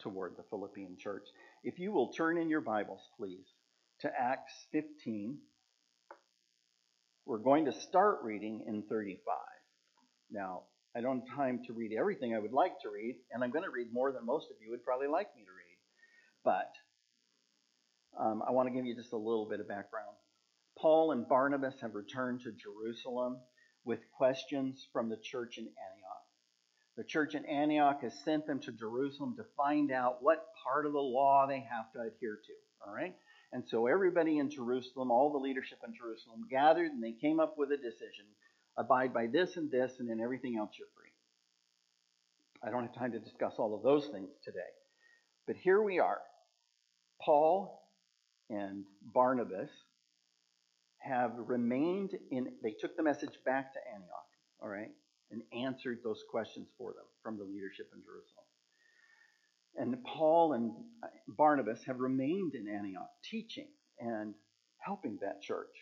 toward 0.00 0.36
the 0.36 0.44
Philippian 0.50 0.96
church. 0.98 1.26
If 1.62 1.78
you 1.78 1.92
will 1.92 2.12
turn 2.12 2.38
in 2.38 2.48
your 2.48 2.60
Bibles, 2.60 3.00
please, 3.16 3.46
to 4.00 4.10
Acts 4.18 4.52
15. 4.72 5.38
We're 7.26 7.38
going 7.38 7.64
to 7.66 7.72
start 7.72 8.18
reading 8.22 8.64
in 8.66 8.82
35. 8.82 9.18
Now, 10.30 10.62
I 10.96 11.00
don't 11.00 11.26
have 11.26 11.36
time 11.36 11.60
to 11.66 11.72
read 11.72 11.92
everything 11.92 12.34
I 12.34 12.38
would 12.38 12.52
like 12.52 12.78
to 12.82 12.90
read, 12.90 13.16
and 13.32 13.42
I'm 13.42 13.50
going 13.50 13.64
to 13.64 13.70
read 13.70 13.92
more 13.92 14.12
than 14.12 14.24
most 14.24 14.50
of 14.50 14.56
you 14.62 14.70
would 14.70 14.84
probably 14.84 15.08
like 15.08 15.34
me 15.34 15.42
to 15.42 15.50
read. 15.50 15.78
But 16.44 16.70
um, 18.18 18.42
I 18.46 18.52
want 18.52 18.68
to 18.68 18.74
give 18.74 18.86
you 18.86 18.94
just 18.94 19.12
a 19.12 19.16
little 19.16 19.48
bit 19.48 19.60
of 19.60 19.68
background. 19.68 20.16
Paul 20.78 21.12
and 21.12 21.28
Barnabas 21.28 21.80
have 21.80 21.94
returned 21.94 22.42
to 22.42 22.52
Jerusalem 22.52 23.38
with 23.84 24.00
questions 24.16 24.86
from 24.92 25.08
the 25.08 25.16
church 25.16 25.58
in 25.58 25.64
Antioch. 25.64 26.24
The 26.96 27.04
church 27.04 27.34
in 27.34 27.44
Antioch 27.46 28.02
has 28.02 28.22
sent 28.24 28.46
them 28.46 28.60
to 28.60 28.72
Jerusalem 28.72 29.34
to 29.36 29.44
find 29.56 29.90
out 29.90 30.22
what 30.22 30.46
part 30.64 30.86
of 30.86 30.92
the 30.92 31.00
law 31.00 31.46
they 31.46 31.60
have 31.60 31.90
to 31.92 32.00
adhere 32.00 32.38
to. 32.44 32.86
All 32.86 32.94
right? 32.94 33.14
And 33.52 33.64
so 33.66 33.86
everybody 33.86 34.38
in 34.38 34.50
Jerusalem, 34.50 35.10
all 35.10 35.32
the 35.32 35.38
leadership 35.38 35.78
in 35.86 35.94
Jerusalem 35.94 36.46
gathered 36.50 36.92
and 36.92 37.02
they 37.02 37.12
came 37.12 37.40
up 37.40 37.54
with 37.56 37.72
a 37.72 37.76
decision 37.76 38.26
abide 38.78 39.12
by 39.14 39.26
this 39.26 39.56
and 39.56 39.70
this, 39.70 39.92
and 39.98 40.08
then 40.08 40.20
everything 40.20 40.56
else 40.58 40.70
you're 40.78 40.88
free. 40.96 41.10
I 42.66 42.70
don't 42.70 42.82
have 42.82 42.94
time 42.94 43.12
to 43.12 43.18
discuss 43.18 43.54
all 43.58 43.74
of 43.74 43.82
those 43.82 44.06
things 44.08 44.30
today. 44.44 44.58
But 45.46 45.56
here 45.56 45.82
we 45.82 45.98
are. 45.98 46.20
Paul 47.22 47.82
and 48.50 48.84
Barnabas 49.02 49.70
have 50.98 51.32
remained 51.36 52.10
in, 52.30 52.48
they 52.62 52.74
took 52.80 52.96
the 52.96 53.02
message 53.02 53.38
back 53.44 53.72
to 53.74 53.78
Antioch, 53.92 54.30
all 54.62 54.68
right, 54.68 54.90
and 55.30 55.42
answered 55.52 55.98
those 56.02 56.22
questions 56.30 56.68
for 56.78 56.92
them 56.92 57.04
from 57.22 57.36
the 57.36 57.44
leadership 57.44 57.86
in 57.94 58.00
Jerusalem. 58.02 58.44
And 59.76 60.04
Paul 60.04 60.52
and 60.54 60.72
uh, 61.02 61.08
Barnabas 61.28 61.82
have 61.86 61.98
remained 61.98 62.54
in 62.54 62.68
Antioch, 62.68 63.10
teaching 63.28 63.68
and 63.98 64.34
helping 64.78 65.18
that 65.20 65.42
church, 65.42 65.74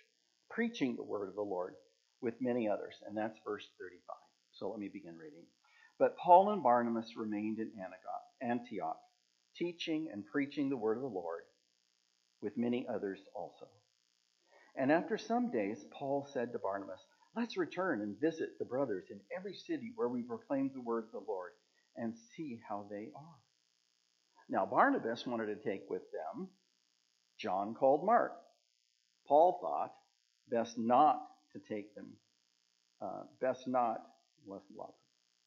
preaching 0.51 0.97
the 0.97 1.05
word 1.05 1.29
of 1.29 1.35
the 1.35 1.43
Lord 1.43 1.75
with 2.23 2.35
many 2.41 2.69
others. 2.69 2.95
And 3.07 3.17
that's 3.17 3.39
verse 3.45 3.67
35. 3.79 4.17
So 4.53 4.71
let 4.71 4.79
me 4.79 4.89
begin 4.89 5.17
reading. 5.19 5.45
But 5.99 6.17
Paul 6.17 6.51
and 6.51 6.63
Barnabas 6.63 7.17
remained 7.17 7.59
in 7.59 7.71
Antioch, 8.41 8.99
teaching 9.57 10.09
and 10.13 10.25
preaching 10.27 10.71
the 10.71 10.77
word 10.77 10.97
of 10.97 11.03
the 11.03 11.09
Lord 11.09 11.43
with 12.41 12.57
many 12.57 12.87
others 12.89 13.21
also. 13.35 13.69
And 14.77 14.91
after 14.91 15.19
some 15.19 15.51
days, 15.51 15.85
Paul 15.93 16.27
said 16.33 16.53
to 16.53 16.59
Barnabas, 16.59 17.01
Let's 17.37 17.57
return 17.57 18.03
and 18.03 18.21
visit 18.21 18.59
the 18.59 18.65
brothers 18.65 19.05
in 19.11 19.21
every 19.37 19.55
city 19.55 19.93
where 19.97 20.09
we 20.09 20.23
proclaim 20.23 20.71
the 20.75 20.83
word 20.83 21.05
of 21.05 21.13
the 21.13 21.31
Lord 21.31 21.53
and 21.97 22.15
see 22.37 22.61
how 22.69 22.87
they 22.91 23.11
are. 23.15 23.39
Now, 24.49 24.67
Barnabas 24.67 25.27
wanted 25.27 25.47
to 25.47 25.57
take 25.57 25.89
with 25.89 26.03
them 26.13 26.49
John 27.39 27.75
called 27.75 28.05
Mark. 28.05 28.33
Paul 29.27 29.59
thought 29.61 29.95
best 30.49 30.79
not 30.79 31.21
to 31.53 31.61
take 31.73 31.95
them, 31.95 32.09
uh, 33.01 33.23
best 33.41 33.67
not, 33.67 33.99
less 34.47 34.63
love, 34.77 34.95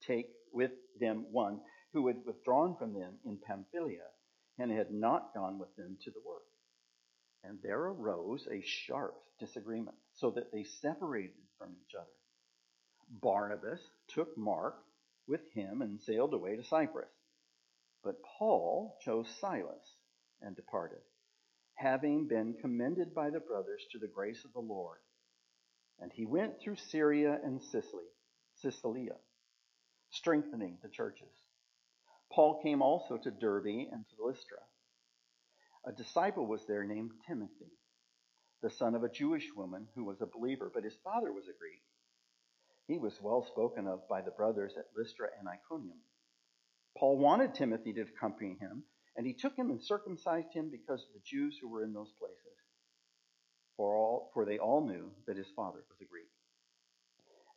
take 0.05 0.27
with 0.53 0.71
them 0.99 1.25
one 1.31 1.59
who 1.93 2.07
had 2.07 2.17
withdrawn 2.25 2.75
from 2.77 2.93
them 2.93 3.13
in 3.25 3.37
Pamphylia 3.37 4.07
and 4.59 4.71
had 4.71 4.91
not 4.91 5.33
gone 5.33 5.59
with 5.59 5.75
them 5.75 5.97
to 6.03 6.11
the 6.11 6.21
work. 6.25 6.43
And 7.43 7.59
there 7.61 7.79
arose 7.79 8.47
a 8.51 8.61
sharp 8.65 9.15
disagreement, 9.39 9.97
so 10.13 10.31
that 10.31 10.51
they 10.51 10.63
separated 10.63 11.35
from 11.57 11.71
each 11.71 11.95
other. 11.95 12.07
Barnabas 13.21 13.81
took 14.07 14.37
Mark 14.37 14.75
with 15.27 15.41
him 15.53 15.81
and 15.81 16.01
sailed 16.01 16.33
away 16.33 16.55
to 16.55 16.63
Cyprus. 16.63 17.09
But 18.03 18.21
Paul 18.37 18.97
chose 19.03 19.27
Silas 19.39 19.95
and 20.41 20.55
departed, 20.55 21.01
having 21.75 22.27
been 22.27 22.55
commended 22.61 23.13
by 23.13 23.29
the 23.29 23.39
brothers 23.39 23.83
to 23.91 23.99
the 23.99 24.07
grace 24.07 24.43
of 24.45 24.53
the 24.53 24.59
Lord. 24.59 24.99
And 25.99 26.11
he 26.11 26.25
went 26.25 26.59
through 26.59 26.75
Syria 26.75 27.39
and 27.43 27.61
Sicily, 27.61 28.05
Cilicia, 28.55 29.17
strengthening 30.11 30.77
the 30.81 30.89
churches. 30.89 31.33
Paul 32.31 32.61
came 32.61 32.81
also 32.81 33.17
to 33.17 33.31
Derbe 33.31 33.87
and 33.91 34.05
to 34.09 34.25
Lystra. 34.25 34.57
A 35.85 35.91
disciple 35.91 36.47
was 36.47 36.65
there 36.67 36.83
named 36.83 37.11
Timothy, 37.27 37.71
the 38.61 38.69
son 38.69 38.95
of 38.95 39.03
a 39.03 39.09
Jewish 39.09 39.47
woman 39.55 39.87
who 39.95 40.03
was 40.03 40.21
a 40.21 40.25
believer, 40.25 40.71
but 40.73 40.83
his 40.83 40.97
father 41.03 41.31
was 41.31 41.45
a 41.47 41.57
Greek. 41.59 41.83
He 42.87 42.97
was 42.97 43.21
well 43.21 43.45
spoken 43.51 43.87
of 43.87 44.07
by 44.07 44.21
the 44.21 44.31
brothers 44.31 44.73
at 44.77 44.89
Lystra 44.97 45.27
and 45.39 45.47
Iconium. 45.47 45.99
Paul 46.97 47.17
wanted 47.17 47.53
Timothy 47.53 47.93
to 47.93 48.01
accompany 48.01 48.57
him, 48.59 48.83
and 49.15 49.25
he 49.25 49.33
took 49.33 49.55
him 49.55 49.69
and 49.69 49.81
circumcised 49.81 50.53
him 50.53 50.69
because 50.69 51.03
of 51.03 51.13
the 51.13 51.21
Jews 51.23 51.57
who 51.61 51.69
were 51.69 51.83
in 51.83 51.93
those 51.93 52.11
places. 52.19 52.57
For, 53.77 53.95
all, 53.95 54.31
for 54.33 54.45
they 54.45 54.57
all 54.57 54.85
knew 54.85 55.11
that 55.27 55.37
his 55.37 55.49
father 55.55 55.83
was 55.89 56.01
a 56.01 56.05
Greek. 56.05 56.29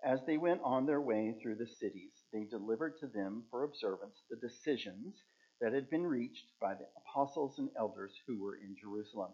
As 0.05 0.21
they 0.27 0.39
went 0.39 0.61
on 0.63 0.87
their 0.87 1.01
way 1.01 1.35
through 1.41 1.57
the 1.57 1.67
cities, 1.67 2.13
they 2.33 2.45
delivered 2.45 2.99
to 3.01 3.07
them 3.09 3.45
for 3.51 3.65
observance 3.65 4.23
the 4.31 4.37
decisions 4.37 5.17
that 5.61 5.73
had 5.73 5.91
been 5.91 6.07
reached 6.07 6.53
by 6.61 6.75
the 6.75 6.87
apostles 6.97 7.59
and 7.59 7.69
elders 7.77 8.13
who 8.27 8.41
were 8.41 8.57
in 8.57 8.77
Jerusalem. 8.81 9.33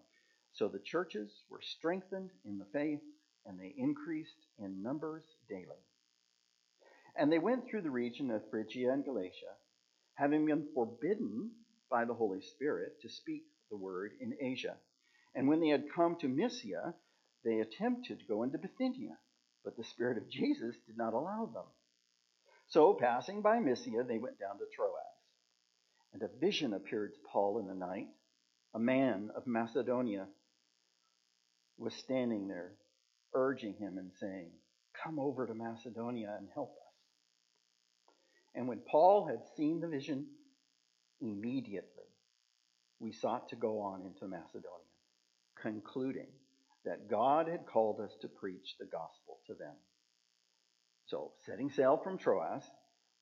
So 0.52 0.68
the 0.68 0.78
churches 0.78 1.44
were 1.50 1.60
strengthened 1.60 2.30
in 2.44 2.58
the 2.58 2.66
faith, 2.72 3.02
and 3.44 3.58
they 3.58 3.74
increased 3.76 4.46
in 4.58 4.82
numbers 4.82 5.24
daily. 5.48 5.84
And 7.16 7.30
they 7.30 7.38
went 7.38 7.66
through 7.68 7.82
the 7.82 7.90
region 7.90 8.30
of 8.30 8.48
Phrygia 8.50 8.92
and 8.92 9.04
Galatia, 9.04 9.54
having 10.14 10.46
been 10.46 10.66
forbidden 10.74 11.50
by 11.90 12.04
the 12.04 12.14
Holy 12.14 12.40
Spirit 12.40 13.00
to 13.02 13.08
speak 13.08 13.42
the 13.70 13.76
word 13.76 14.12
in 14.20 14.34
Asia. 14.40 14.76
And 15.34 15.48
when 15.48 15.60
they 15.60 15.68
had 15.68 15.92
come 15.94 16.16
to 16.20 16.28
Mysia, 16.28 16.94
they 17.44 17.60
attempted 17.60 18.20
to 18.20 18.26
go 18.26 18.42
into 18.42 18.58
Bithynia, 18.58 19.18
but 19.64 19.76
the 19.76 19.84
Spirit 19.84 20.18
of 20.18 20.30
Jesus 20.30 20.76
did 20.86 20.96
not 20.96 21.14
allow 21.14 21.46
them. 21.46 21.64
So, 22.68 22.94
passing 22.94 23.42
by 23.42 23.58
Mysia, 23.58 24.04
they 24.06 24.18
went 24.18 24.38
down 24.38 24.58
to 24.58 24.64
Troas. 24.74 24.92
And 26.12 26.22
a 26.22 26.28
vision 26.40 26.72
appeared 26.72 27.12
to 27.14 27.28
Paul 27.30 27.58
in 27.58 27.66
the 27.66 27.74
night. 27.74 28.06
A 28.74 28.78
man 28.78 29.30
of 29.36 29.46
Macedonia 29.46 30.26
was 31.76 31.94
standing 31.94 32.48
there, 32.48 32.72
urging 33.34 33.74
him 33.74 33.98
and 33.98 34.12
saying, 34.20 34.50
Come 35.02 35.18
over 35.18 35.46
to 35.46 35.54
Macedonia 35.54 36.36
and 36.38 36.48
help 36.54 36.70
us. 36.70 36.84
And 38.54 38.68
when 38.68 38.78
Paul 38.88 39.26
had 39.26 39.40
seen 39.56 39.80
the 39.80 39.88
vision, 39.88 40.26
immediately 41.20 42.04
we 43.00 43.12
sought 43.12 43.48
to 43.48 43.56
go 43.56 43.80
on 43.80 44.02
into 44.02 44.28
Macedonia, 44.28 44.93
concluding 45.64 46.28
that 46.84 47.08
God 47.10 47.48
had 47.48 47.66
called 47.66 47.98
us 47.98 48.14
to 48.20 48.28
preach 48.28 48.76
the 48.78 48.84
gospel 48.84 49.40
to 49.46 49.54
them. 49.54 49.74
So, 51.06 51.32
setting 51.46 51.70
sail 51.70 51.96
from 51.96 52.18
Troas, 52.18 52.62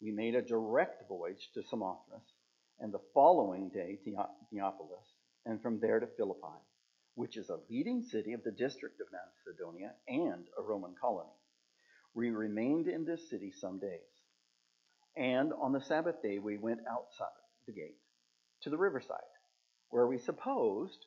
we 0.01 0.11
made 0.11 0.35
a 0.35 0.43
direct 0.43 1.09
voyage 1.09 1.51
to 1.55 1.63
Samothrace, 1.63 2.35
and 2.81 2.93
the 2.93 3.03
following 3.15 3.71
day 3.73 4.01
to 4.05 4.27
Neapolis, 4.51 5.07
and 5.47 5.63
from 5.63 5.79
there 5.79 6.01
to 6.01 6.09
Philippi, 6.17 6.59
which 7.15 7.37
is 7.37 7.49
a 7.49 7.61
leading 7.71 8.03
city 8.03 8.33
of 8.33 8.43
the 8.43 8.51
district 8.51 9.01
of 9.01 9.07
Macedonia 9.13 9.93
and 10.09 10.45
a 10.59 10.63
Roman 10.63 10.95
colony. 11.01 11.31
We 12.15 12.31
remained 12.31 12.89
in 12.89 13.05
this 13.05 13.31
city 13.31 13.53
some 13.53 13.79
days. 13.79 14.01
And 15.17 15.53
on 15.53 15.73
the 15.73 15.81
Sabbath 15.81 16.21
day, 16.23 16.39
we 16.39 16.59
went 16.59 16.81
outside 16.91 17.29
the 17.67 17.73
gate 17.73 17.99
to 18.63 18.71
the 18.71 18.79
riverside, 18.79 19.19
where 19.91 20.09
we 20.09 20.19
supposed 20.19 21.07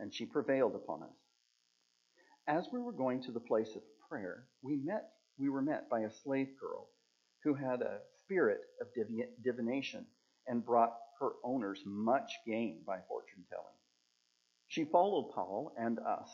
And 0.00 0.12
she 0.12 0.26
prevailed 0.26 0.74
upon 0.74 1.02
us. 1.02 1.16
As 2.48 2.66
we 2.72 2.80
were 2.80 2.92
going 2.92 3.22
to 3.24 3.32
the 3.32 3.40
place 3.40 3.76
of 3.76 3.82
prayer, 4.08 4.46
we 4.62 4.76
met 4.76 5.10
we 5.38 5.48
were 5.48 5.62
met 5.62 5.88
by 5.88 6.00
a 6.00 6.10
slave 6.22 6.48
girl 6.60 6.88
who 7.42 7.54
had 7.54 7.80
a 7.80 8.00
spirit 8.24 8.60
of 8.80 8.88
divination 9.42 10.06
and 10.46 10.64
brought 10.64 10.92
her 11.18 11.30
owners 11.42 11.80
much 11.86 12.30
gain 12.46 12.82
by 12.86 12.98
fortune 13.08 13.44
telling. 13.48 13.64
She 14.68 14.84
followed 14.84 15.32
Paul 15.34 15.72
and 15.78 15.98
us, 15.98 16.28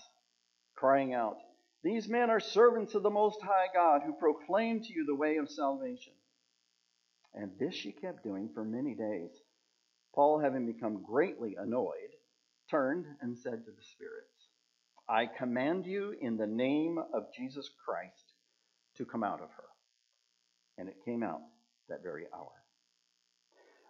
crying 0.74 1.14
out, 1.14 1.36
These 1.84 2.08
men 2.08 2.30
are 2.30 2.40
servants 2.40 2.94
of 2.94 3.04
the 3.04 3.10
Most 3.10 3.40
High 3.42 3.68
God 3.72 4.02
who 4.04 4.12
proclaim 4.14 4.80
to 4.82 4.92
you 4.92 5.06
the 5.06 5.14
way 5.14 5.36
of 5.36 5.50
salvation. 5.50 6.12
And 7.32 7.52
this 7.60 7.74
she 7.74 7.92
kept 7.92 8.24
doing 8.24 8.50
for 8.52 8.64
many 8.64 8.94
days. 8.94 9.30
Paul, 10.14 10.40
having 10.40 10.66
become 10.66 11.04
greatly 11.04 11.56
annoyed, 11.58 12.15
turned 12.70 13.06
and 13.20 13.36
said 13.36 13.64
to 13.64 13.70
the 13.70 13.82
spirits, 13.82 14.48
I 15.08 15.26
command 15.26 15.86
you 15.86 16.14
in 16.20 16.36
the 16.36 16.46
name 16.46 16.98
of 17.14 17.32
Jesus 17.36 17.70
Christ 17.84 18.34
to 18.96 19.04
come 19.04 19.22
out 19.22 19.40
of 19.40 19.50
her. 19.50 19.64
And 20.78 20.88
it 20.88 21.04
came 21.04 21.22
out 21.22 21.40
that 21.88 22.02
very 22.02 22.26
hour. 22.34 22.52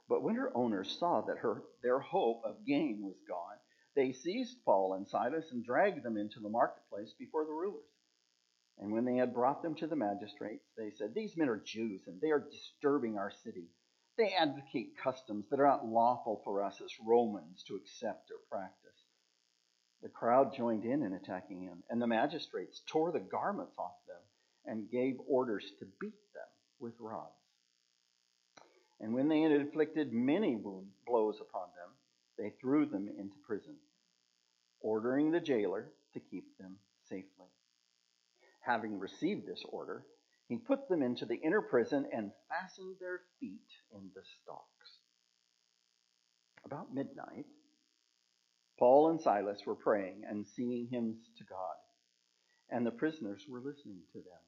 But 0.08 0.22
when 0.22 0.36
her 0.36 0.56
owners 0.56 0.96
saw 0.98 1.22
that 1.22 1.38
her, 1.38 1.62
their 1.82 1.98
hope 1.98 2.42
of 2.44 2.64
gain 2.66 3.00
was 3.02 3.16
gone, 3.26 3.56
they 3.96 4.12
seized 4.12 4.58
Paul 4.64 4.94
and 4.94 5.08
Silas 5.08 5.50
and 5.50 5.64
dragged 5.64 6.02
them 6.02 6.16
into 6.16 6.38
the 6.38 6.50
marketplace 6.50 7.14
before 7.18 7.44
the 7.44 7.52
rulers. 7.52 7.82
And 8.78 8.92
when 8.92 9.06
they 9.06 9.16
had 9.16 9.34
brought 9.34 9.62
them 9.62 9.74
to 9.76 9.86
the 9.86 9.96
magistrates, 9.96 10.66
they 10.76 10.90
said, 10.90 11.14
These 11.14 11.36
men 11.36 11.48
are 11.48 11.62
Jews, 11.64 12.02
and 12.06 12.20
they 12.20 12.30
are 12.30 12.46
disturbing 12.50 13.16
our 13.16 13.32
city. 13.42 13.70
They 14.16 14.32
advocate 14.32 14.96
customs 14.96 15.46
that 15.50 15.60
are 15.60 15.66
not 15.66 15.86
lawful 15.86 16.40
for 16.42 16.62
us 16.62 16.80
as 16.80 16.90
Romans 17.04 17.62
to 17.64 17.76
accept 17.76 18.30
or 18.30 18.38
practice. 18.50 19.04
The 20.02 20.08
crowd 20.08 20.54
joined 20.54 20.84
in 20.84 21.02
in 21.02 21.12
attacking 21.12 21.62
him, 21.62 21.82
and 21.90 22.00
the 22.00 22.06
magistrates 22.06 22.82
tore 22.86 23.12
the 23.12 23.20
garments 23.20 23.76
off 23.78 23.96
them 24.06 24.22
and 24.64 24.90
gave 24.90 25.16
orders 25.26 25.70
to 25.78 25.86
beat 26.00 26.32
them 26.34 26.48
with 26.78 26.94
rods. 26.98 27.32
And 29.00 29.12
when 29.12 29.28
they 29.28 29.42
had 29.42 29.52
inflicted 29.52 30.12
many 30.12 30.56
blows 31.06 31.40
upon 31.40 31.68
them, 31.76 31.90
they 32.38 32.50
threw 32.50 32.86
them 32.86 33.08
into 33.08 33.36
prison, 33.46 33.76
ordering 34.80 35.30
the 35.30 35.40
jailer 35.40 35.90
to 36.14 36.20
keep 36.20 36.56
them 36.58 36.78
safely. 37.08 37.50
Having 38.60 38.98
received 38.98 39.46
this 39.46 39.64
order, 39.68 40.04
he 40.48 40.56
put 40.56 40.88
them 40.88 41.02
into 41.02 41.26
the 41.26 41.36
inner 41.36 41.60
prison 41.60 42.06
and 42.12 42.30
fastened 42.48 42.96
their 43.00 43.20
feet 43.40 43.68
in 43.92 44.10
the 44.14 44.22
stocks. 44.42 44.98
About 46.64 46.94
midnight, 46.94 47.46
Paul 48.78 49.10
and 49.10 49.20
Silas 49.20 49.64
were 49.66 49.74
praying 49.74 50.22
and 50.28 50.46
singing 50.46 50.88
hymns 50.90 51.18
to 51.38 51.44
God, 51.44 51.76
and 52.70 52.84
the 52.84 52.90
prisoners 52.90 53.44
were 53.48 53.60
listening 53.60 54.02
to 54.12 54.18
them. 54.18 54.44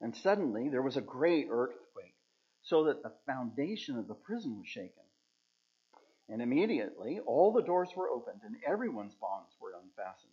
And 0.00 0.16
suddenly 0.16 0.68
there 0.68 0.82
was 0.82 0.96
a 0.96 1.02
great 1.02 1.46
earthquake, 1.50 2.16
so 2.62 2.84
that 2.84 3.02
the 3.02 3.12
foundation 3.26 3.98
of 3.98 4.08
the 4.08 4.14
prison 4.14 4.58
was 4.58 4.68
shaken. 4.68 5.04
And 6.28 6.40
immediately 6.40 7.20
all 7.24 7.52
the 7.52 7.62
doors 7.62 7.90
were 7.94 8.08
opened, 8.08 8.40
and 8.44 8.56
everyone's 8.66 9.14
bonds 9.14 9.54
were 9.60 9.72
unfastened. 9.74 10.32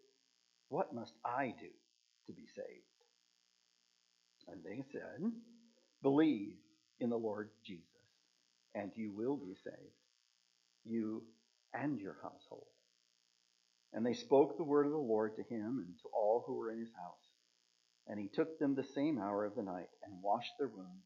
what 0.71 0.95
must 0.95 1.13
I 1.23 1.53
do 1.59 1.67
to 2.27 2.33
be 2.33 2.47
saved? 2.55 2.91
And 4.47 4.63
they 4.63 4.83
said, 4.91 5.31
Believe 6.01 6.55
in 6.99 7.09
the 7.09 7.17
Lord 7.17 7.49
Jesus, 7.65 7.85
and 8.73 8.91
you 8.95 9.11
will 9.11 9.35
be 9.35 9.53
saved, 9.63 9.99
you 10.85 11.23
and 11.73 11.99
your 11.99 12.15
household. 12.23 12.65
And 13.93 14.05
they 14.05 14.13
spoke 14.13 14.57
the 14.57 14.63
word 14.63 14.85
of 14.85 14.93
the 14.93 14.97
Lord 14.97 15.35
to 15.35 15.43
him 15.43 15.83
and 15.85 15.95
to 16.01 16.09
all 16.13 16.43
who 16.47 16.55
were 16.55 16.71
in 16.71 16.79
his 16.79 16.93
house. 16.97 17.27
And 18.07 18.17
he 18.17 18.29
took 18.33 18.57
them 18.57 18.73
the 18.73 18.83
same 18.95 19.19
hour 19.19 19.45
of 19.45 19.55
the 19.55 19.63
night 19.63 19.89
and 20.03 20.23
washed 20.23 20.53
their 20.57 20.69
wounds, 20.69 21.05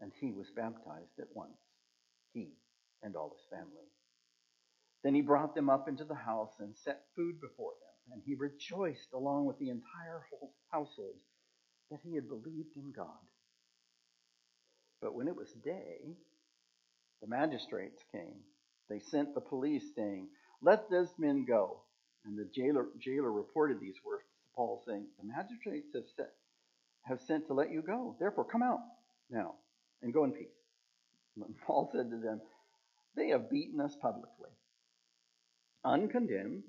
and 0.00 0.12
he 0.20 0.30
was 0.30 0.46
baptized 0.54 1.18
at 1.18 1.34
once, 1.34 1.58
he 2.32 2.52
and 3.02 3.16
all 3.16 3.36
his 3.36 3.46
family. 3.50 3.90
Then 5.02 5.14
he 5.14 5.20
brought 5.20 5.54
them 5.54 5.68
up 5.68 5.88
into 5.88 6.04
the 6.04 6.14
house 6.14 6.54
and 6.60 6.76
set 6.76 7.02
food 7.14 7.40
before 7.40 7.72
them, 7.80 7.87
and 8.12 8.22
he 8.24 8.34
rejoiced 8.34 9.12
along 9.12 9.46
with 9.46 9.58
the 9.58 9.70
entire 9.70 10.22
household 10.70 11.16
that 11.90 12.00
he 12.02 12.14
had 12.14 12.28
believed 12.28 12.76
in 12.76 12.92
God. 12.94 13.06
But 15.00 15.14
when 15.14 15.28
it 15.28 15.36
was 15.36 15.50
day, 15.64 16.16
the 17.20 17.28
magistrates 17.28 18.02
came. 18.12 18.40
They 18.88 19.00
sent 19.00 19.34
the 19.34 19.40
police, 19.40 19.84
saying, 19.94 20.28
Let 20.62 20.90
these 20.90 21.12
men 21.18 21.44
go. 21.46 21.80
And 22.24 22.38
the 22.38 22.48
jailer, 22.54 22.86
jailer 22.98 23.30
reported 23.32 23.80
these 23.80 23.96
words 24.04 24.24
to 24.24 24.54
Paul, 24.54 24.82
saying, 24.86 25.06
The 25.20 25.26
magistrates 25.26 25.88
have, 25.94 26.04
set, 26.16 26.32
have 27.02 27.20
sent 27.20 27.46
to 27.46 27.54
let 27.54 27.70
you 27.70 27.82
go. 27.82 28.16
Therefore, 28.18 28.44
come 28.44 28.62
out 28.62 28.80
now 29.30 29.54
and 30.02 30.12
go 30.12 30.24
in 30.24 30.32
peace. 30.32 30.48
And 31.36 31.54
Paul 31.66 31.90
said 31.92 32.10
to 32.10 32.18
them, 32.18 32.40
They 33.16 33.28
have 33.28 33.50
beaten 33.50 33.80
us 33.80 33.96
publicly, 34.00 34.50
uncondemned, 35.84 36.64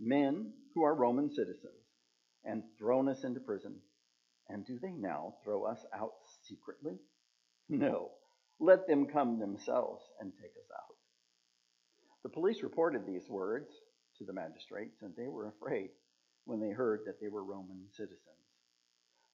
men 0.00 0.52
who 0.74 0.82
are 0.84 0.94
Roman 0.94 1.30
citizens, 1.30 1.84
and 2.44 2.62
thrown 2.78 3.08
us 3.08 3.24
into 3.24 3.40
prison. 3.40 3.76
And 4.48 4.66
do 4.66 4.78
they 4.80 4.92
now 4.92 5.34
throw 5.42 5.64
us 5.64 5.84
out 5.94 6.12
secretly? 6.42 6.98
No. 7.68 8.10
Let 8.60 8.86
them 8.86 9.06
come 9.06 9.38
themselves 9.38 10.04
and 10.20 10.32
take 10.34 10.52
us 10.52 10.70
out. 10.72 10.96
The 12.22 12.28
police 12.28 12.62
reported 12.62 13.06
these 13.06 13.28
words 13.28 13.70
to 14.18 14.24
the 14.24 14.32
magistrates, 14.32 15.02
and 15.02 15.14
they 15.16 15.28
were 15.28 15.48
afraid 15.48 15.90
when 16.44 16.60
they 16.60 16.70
heard 16.70 17.00
that 17.06 17.20
they 17.20 17.28
were 17.28 17.42
Roman 17.42 17.86
citizens. 17.92 18.20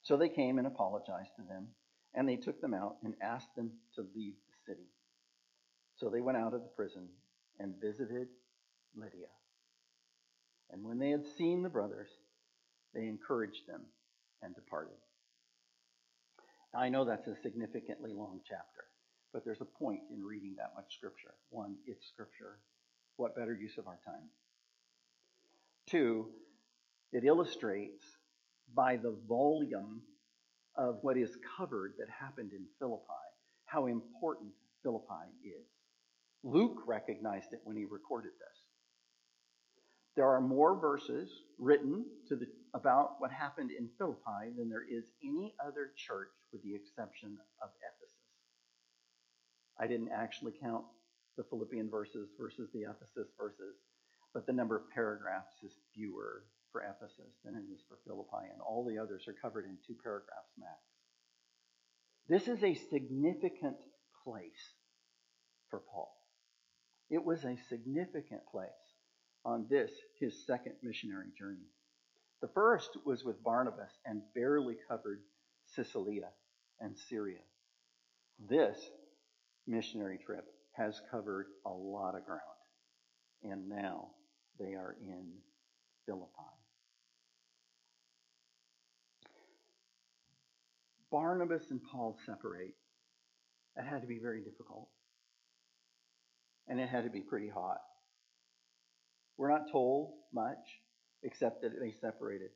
So 0.02 0.16
they 0.16 0.28
came 0.28 0.58
and 0.58 0.66
apologized 0.66 1.34
to 1.36 1.42
them, 1.42 1.68
and 2.14 2.28
they 2.28 2.36
took 2.36 2.60
them 2.60 2.74
out 2.74 2.96
and 3.04 3.14
asked 3.22 3.54
them 3.56 3.72
to 3.96 4.06
leave 4.14 4.34
the 4.34 4.72
city. 4.72 4.88
So 5.96 6.08
they 6.08 6.20
went 6.20 6.38
out 6.38 6.54
of 6.54 6.62
the 6.62 6.70
prison 6.74 7.08
and 7.58 7.74
visited 7.80 8.28
Lydia. 8.96 9.28
And 10.72 10.85
when 10.85 10.98
they 10.98 11.11
had 11.11 11.26
seen 11.38 11.62
the 11.62 11.68
brothers, 11.68 12.09
they 12.94 13.06
encouraged 13.06 13.66
them 13.66 13.83
and 14.42 14.54
departed. 14.54 14.96
Now, 16.72 16.80
I 16.80 16.88
know 16.88 17.04
that's 17.04 17.26
a 17.26 17.37
significantly 17.42 18.12
long 18.12 18.40
chapter, 18.48 18.85
But 19.33 19.44
there's 19.44 19.61
a 19.61 19.64
point 19.64 20.00
in 20.11 20.24
reading 20.24 20.56
that 20.59 20.72
much 20.74 20.94
scripture. 20.96 21.35
One, 21.50 21.76
it's 21.87 22.06
scripture. 22.09 22.59
What 23.16 23.37
better 23.37 23.54
use 23.54 23.78
of 23.78 23.87
our 23.87 23.98
time? 24.04 24.28
Two, 25.88 26.26
it 27.12 27.24
illustrates 27.24 28.04
by 28.74 28.96
the 28.96 29.16
volume 29.28 30.02
of 30.76 30.98
what 31.02 31.16
is 31.16 31.37
covered 31.56 31.94
that 31.98 32.09
happened 32.09 32.52
in 32.52 32.66
Philippi 32.78 33.30
how 33.70 33.87
important 33.87 34.50
Philippi 34.83 35.30
is. 35.44 35.66
Luke 36.42 36.78
recognized 36.87 37.52
it 37.52 37.61
when 37.62 37.76
he 37.76 37.85
recorded 37.85 38.33
this. 38.33 38.59
There 40.16 40.28
are 40.28 40.40
more 40.40 40.78
verses 40.78 41.30
written 41.58 42.04
the, 42.28 42.46
about 42.74 43.16
what 43.18 43.30
happened 43.30 43.70
in 43.70 43.88
Philippi 43.96 44.52
than 44.56 44.68
there 44.68 44.84
is 44.88 45.04
any 45.22 45.54
other 45.64 45.92
church 45.96 46.32
with 46.52 46.62
the 46.62 46.74
exception 46.74 47.38
of 47.62 47.70
Ephesus. 47.78 48.16
I 49.78 49.86
didn't 49.86 50.10
actually 50.12 50.52
count 50.60 50.84
the 51.36 51.44
Philippian 51.44 51.88
verses 51.88 52.28
versus 52.38 52.68
the 52.74 52.82
Ephesus 52.82 53.28
verses, 53.38 53.76
but 54.34 54.46
the 54.46 54.52
number 54.52 54.76
of 54.76 54.90
paragraphs 54.90 55.54
is 55.64 55.72
fewer 55.94 56.44
for 56.72 56.82
Ephesus 56.82 57.34
than 57.44 57.54
it 57.54 57.72
is 57.72 57.80
for 57.88 57.98
Philippi, 58.06 58.50
and 58.52 58.60
all 58.60 58.84
the 58.84 58.98
others 58.98 59.26
are 59.26 59.34
covered 59.40 59.64
in 59.64 59.78
two 59.86 59.96
paragraphs 60.02 60.52
max. 60.58 60.80
This 62.28 62.46
is 62.46 62.62
a 62.62 62.74
significant 62.90 63.76
place 64.24 64.74
for 65.70 65.80
Paul. 65.80 66.12
It 67.10 67.24
was 67.24 67.44
a 67.44 67.58
significant 67.68 68.42
place 68.52 68.68
on 69.44 69.66
this, 69.68 69.90
his 70.18 70.46
second 70.46 70.74
missionary 70.83 71.29
journey. 71.38 71.68
The 72.42 72.48
first 72.48 72.90
was 73.05 73.24
with 73.24 73.42
Barnabas 73.42 73.92
and 74.05 74.22
barely 74.35 74.76
covered 74.88 75.20
Cilicia 75.66 76.31
and 76.81 76.96
Syria. 77.09 77.40
This 78.48 78.79
missionary 79.66 80.18
trip 80.24 80.46
has 80.72 81.00
covered 81.11 81.46
a 81.66 81.70
lot 81.70 82.14
of 82.14 82.24
ground, 82.24 82.40
and 83.42 83.68
now 83.68 84.09
they 84.59 84.74
are 84.74 84.96
in 85.03 85.26
Philippi. 86.07 86.31
Barnabas 91.11 91.70
and 91.70 91.81
Paul 91.90 92.16
separate. 92.24 92.74
That 93.76 93.87
had 93.87 94.03
to 94.03 94.07
be 94.07 94.18
very 94.18 94.42
difficult. 94.42 94.88
And 96.68 96.79
it 96.81 96.88
had 96.88 97.05
to 97.05 97.11
be 97.11 97.20
pretty 97.20 97.48
hot. 97.48 97.81
We're 99.40 99.48
not 99.48 99.72
told 99.72 100.12
much 100.35 100.59
except 101.22 101.62
that 101.62 101.72
they 101.81 101.94
separated. 101.98 102.50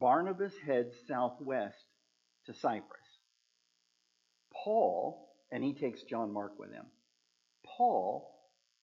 Barnabas 0.00 0.54
heads 0.66 0.94
southwest 1.06 1.76
to 2.46 2.54
Cyprus. 2.54 3.06
Paul, 4.64 5.28
and 5.52 5.62
he 5.62 5.74
takes 5.74 6.02
John 6.04 6.32
Mark 6.32 6.58
with 6.58 6.72
him. 6.72 6.86
Paul 7.76 8.34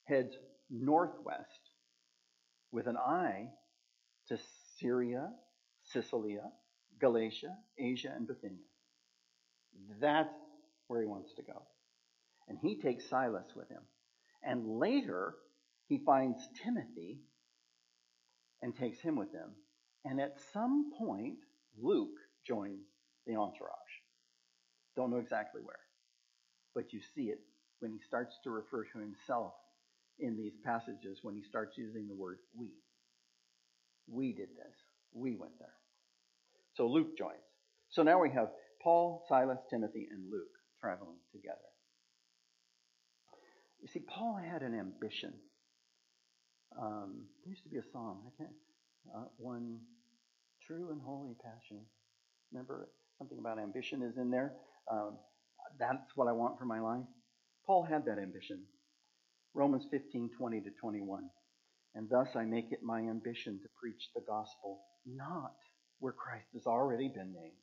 heads 0.03 0.35
northwest 0.69 1.71
with 2.71 2.85
an 2.85 2.97
eye 2.97 3.47
to 4.27 4.37
Syria, 4.79 5.31
Cilicia, 5.83 6.51
Galatia, 6.99 7.57
Asia, 7.79 8.13
and 8.15 8.27
Bithynia. 8.27 8.59
That's 9.99 10.29
where 10.85 11.01
he 11.01 11.07
wants 11.07 11.33
to 11.37 11.41
go. 11.41 11.63
And 12.47 12.59
he 12.61 12.79
takes 12.79 13.09
Silas 13.09 13.47
with 13.55 13.69
him. 13.69 13.81
And 14.43 14.77
later, 14.77 15.33
he 15.91 15.97
finds 16.05 16.47
Timothy 16.63 17.19
and 18.61 18.73
takes 18.73 19.01
him 19.01 19.17
with 19.17 19.33
him. 19.33 19.49
And 20.05 20.21
at 20.21 20.37
some 20.53 20.89
point, 20.97 21.39
Luke 21.77 22.17
joins 22.47 22.85
the 23.27 23.35
entourage. 23.35 23.93
Don't 24.95 25.11
know 25.11 25.17
exactly 25.17 25.59
where, 25.61 25.81
but 26.73 26.93
you 26.93 27.01
see 27.13 27.23
it 27.23 27.41
when 27.79 27.91
he 27.91 27.99
starts 28.07 28.39
to 28.45 28.51
refer 28.51 28.85
to 28.85 28.99
himself 28.99 29.51
in 30.17 30.37
these 30.37 30.53
passages 30.63 31.19
when 31.23 31.35
he 31.35 31.43
starts 31.43 31.77
using 31.77 32.07
the 32.07 32.15
word 32.15 32.37
we. 32.57 32.69
We 34.07 34.31
did 34.31 34.51
this. 34.55 34.77
We 35.11 35.35
went 35.35 35.59
there. 35.59 35.75
So 36.73 36.87
Luke 36.87 37.17
joins. 37.17 37.35
So 37.89 38.01
now 38.01 38.17
we 38.21 38.29
have 38.29 38.47
Paul, 38.81 39.25
Silas, 39.27 39.59
Timothy, 39.69 40.07
and 40.09 40.31
Luke 40.31 40.55
traveling 40.79 41.17
together. 41.33 41.57
You 43.81 43.89
see, 43.89 43.99
Paul 43.99 44.39
had 44.41 44.61
an 44.61 44.73
ambition. 44.73 45.33
Um, 47.01 47.23
there 47.43 47.49
used 47.51 47.63
to 47.63 47.69
be 47.69 47.77
a 47.77 47.91
song. 47.91 48.21
I 48.27 48.31
can't. 48.37 48.55
Uh, 49.15 49.25
one 49.37 49.79
true 50.65 50.91
and 50.91 51.01
holy 51.01 51.35
passion. 51.43 51.81
Remember 52.51 52.89
something 53.17 53.39
about 53.39 53.57
ambition 53.59 54.03
is 54.03 54.17
in 54.17 54.29
there. 54.29 54.53
Um, 54.91 55.17
that's 55.79 56.15
what 56.15 56.27
I 56.27 56.31
want 56.31 56.59
for 56.59 56.65
my 56.65 56.79
life. 56.79 57.05
Paul 57.65 57.83
had 57.83 58.05
that 58.05 58.19
ambition. 58.19 58.61
Romans 59.53 59.85
15, 59.89 60.29
20 60.37 60.61
to 60.61 60.69
21. 60.79 61.23
And 61.95 62.07
thus 62.09 62.35
I 62.35 62.43
make 62.45 62.71
it 62.71 62.83
my 62.83 62.99
ambition 62.99 63.59
to 63.61 63.69
preach 63.79 64.09
the 64.13 64.21
gospel, 64.27 64.81
not 65.05 65.55
where 65.99 66.13
Christ 66.13 66.47
has 66.53 66.67
already 66.67 67.07
been 67.07 67.33
named, 67.33 67.61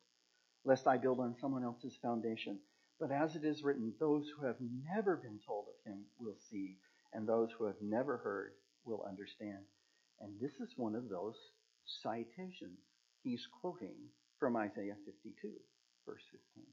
lest 0.65 0.87
I 0.87 0.97
build 0.97 1.21
on 1.21 1.37
someone 1.41 1.65
else's 1.65 1.97
foundation. 2.03 2.59
But 3.01 3.13
as 3.13 3.37
it 3.37 3.45
is 3.45 3.63
written, 3.63 3.95
those 4.01 4.27
who 4.37 4.47
have 4.47 4.57
never 4.95 5.17
been 5.17 5.39
told 5.47 5.67
of 5.69 5.91
him 5.91 6.05
will 6.19 6.37
see, 6.51 6.79
and 7.13 7.27
those 7.27 7.51
who 7.57 7.67
have 7.67 7.81
never 7.81 8.19
heard 8.19 8.53
will 8.89 9.05
understand. 9.09 9.65
And 10.21 10.33
this 10.41 10.55
is 10.61 10.73
one 10.77 10.95
of 10.95 11.09
those 11.09 11.37
citations 12.03 12.81
he's 13.23 13.47
quoting 13.61 13.95
from 14.41 14.57
Isaiah 14.57 14.97
52, 15.05 15.49
verse 16.07 16.23
15. 16.33 16.65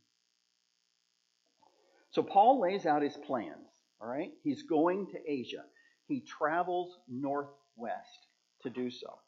So 2.12 2.24
Paul 2.24 2.62
lays 2.62 2.86
out 2.86 3.02
his 3.02 3.18
plans, 3.18 3.68
all 4.02 4.08
right? 4.08 4.32
He's 4.44 4.64
going 4.64 5.08
to 5.08 5.32
Asia. 5.32 5.64
He 6.08 6.22
travels 6.22 6.98
northwest 7.10 8.28
to 8.64 8.70
do 8.70 8.90
so. 8.90 9.20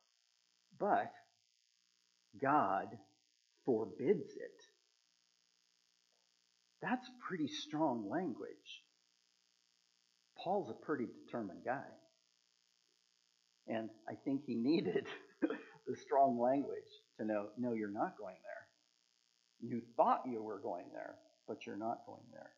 But 0.79 1.11
God 2.41 2.87
forbids 3.65 4.31
it. 4.35 4.63
That's 6.81 7.09
pretty 7.27 7.47
strong 7.47 8.09
language. 8.09 8.83
Paul's 10.37 10.69
a 10.69 10.85
pretty 10.85 11.07
determined 11.25 11.65
guy. 11.65 11.83
And 13.67 13.89
I 14.09 14.13
think 14.25 14.43
he 14.45 14.55
needed 14.55 15.07
the 15.41 15.95
strong 15.95 16.39
language 16.39 16.89
to 17.19 17.25
know 17.25 17.47
no, 17.57 17.73
you're 17.73 17.91
not 17.91 18.17
going 18.17 18.35
there. 18.43 19.69
You 19.69 19.81
thought 19.95 20.23
you 20.25 20.41
were 20.41 20.59
going 20.59 20.85
there, 20.93 21.15
but 21.47 21.65
you're 21.65 21.77
not 21.77 22.05
going 22.05 22.25
there. 22.31 22.51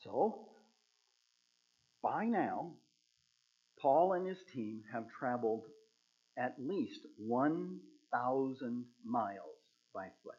So, 0.00 0.48
by 2.02 2.26
now, 2.26 2.72
Paul 3.80 4.12
and 4.12 4.26
his 4.26 4.38
team 4.52 4.82
have 4.92 5.04
traveled 5.08 5.64
at 6.38 6.54
least 6.58 7.00
1,000 7.18 8.84
miles 9.04 9.38
by 9.94 10.06
foot. 10.22 10.34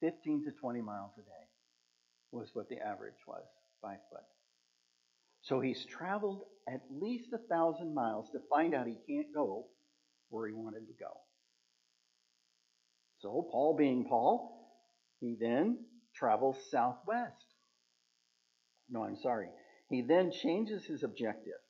15 0.00 0.44
to 0.44 0.50
20 0.50 0.80
miles 0.80 1.12
a 1.16 1.22
day 1.22 1.46
was 2.32 2.50
what 2.54 2.68
the 2.68 2.78
average 2.78 3.22
was 3.26 3.44
by 3.82 3.94
foot. 4.10 4.24
So 5.42 5.60
he's 5.60 5.84
traveled 5.86 6.44
at 6.68 6.82
least 6.90 7.32
a 7.32 7.38
thousand 7.38 7.94
miles 7.94 8.30
to 8.30 8.40
find 8.50 8.74
out 8.74 8.86
he 8.86 8.96
can't 9.08 9.32
go 9.34 9.66
where 10.28 10.46
he 10.46 10.52
wanted 10.54 10.86
to 10.86 10.94
go. 10.98 11.10
So, 13.20 13.46
Paul 13.50 13.76
being 13.76 14.06
Paul, 14.08 14.56
he 15.20 15.36
then 15.38 15.78
travels 16.14 16.56
southwest. 16.70 17.44
No, 18.88 19.04
I'm 19.04 19.16
sorry. 19.16 19.48
He 19.88 20.02
then 20.02 20.30
changes 20.32 20.84
his 20.84 21.02
objective 21.02 21.60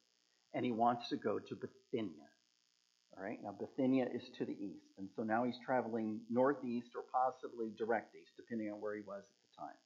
and 0.55 0.65
he 0.65 0.71
wants 0.71 1.09
to 1.09 1.17
go 1.17 1.39
to 1.39 1.55
Bithynia. 1.55 2.27
All 3.17 3.25
right, 3.25 3.39
now 3.43 3.55
Bithynia 3.59 4.07
is 4.15 4.31
to 4.39 4.45
the 4.45 4.53
east. 4.53 4.87
And 4.99 5.09
so 5.17 5.23
now 5.23 5.45
he's 5.45 5.59
traveling 5.65 6.21
northeast 6.31 6.91
or 6.95 7.03
possibly 7.13 7.73
direct 7.77 8.15
east, 8.15 8.33
depending 8.37 8.71
on 8.71 8.81
where 8.81 8.95
he 8.95 9.03
was 9.03 9.25
at 9.25 9.37
the 9.57 9.63
time. 9.63 9.77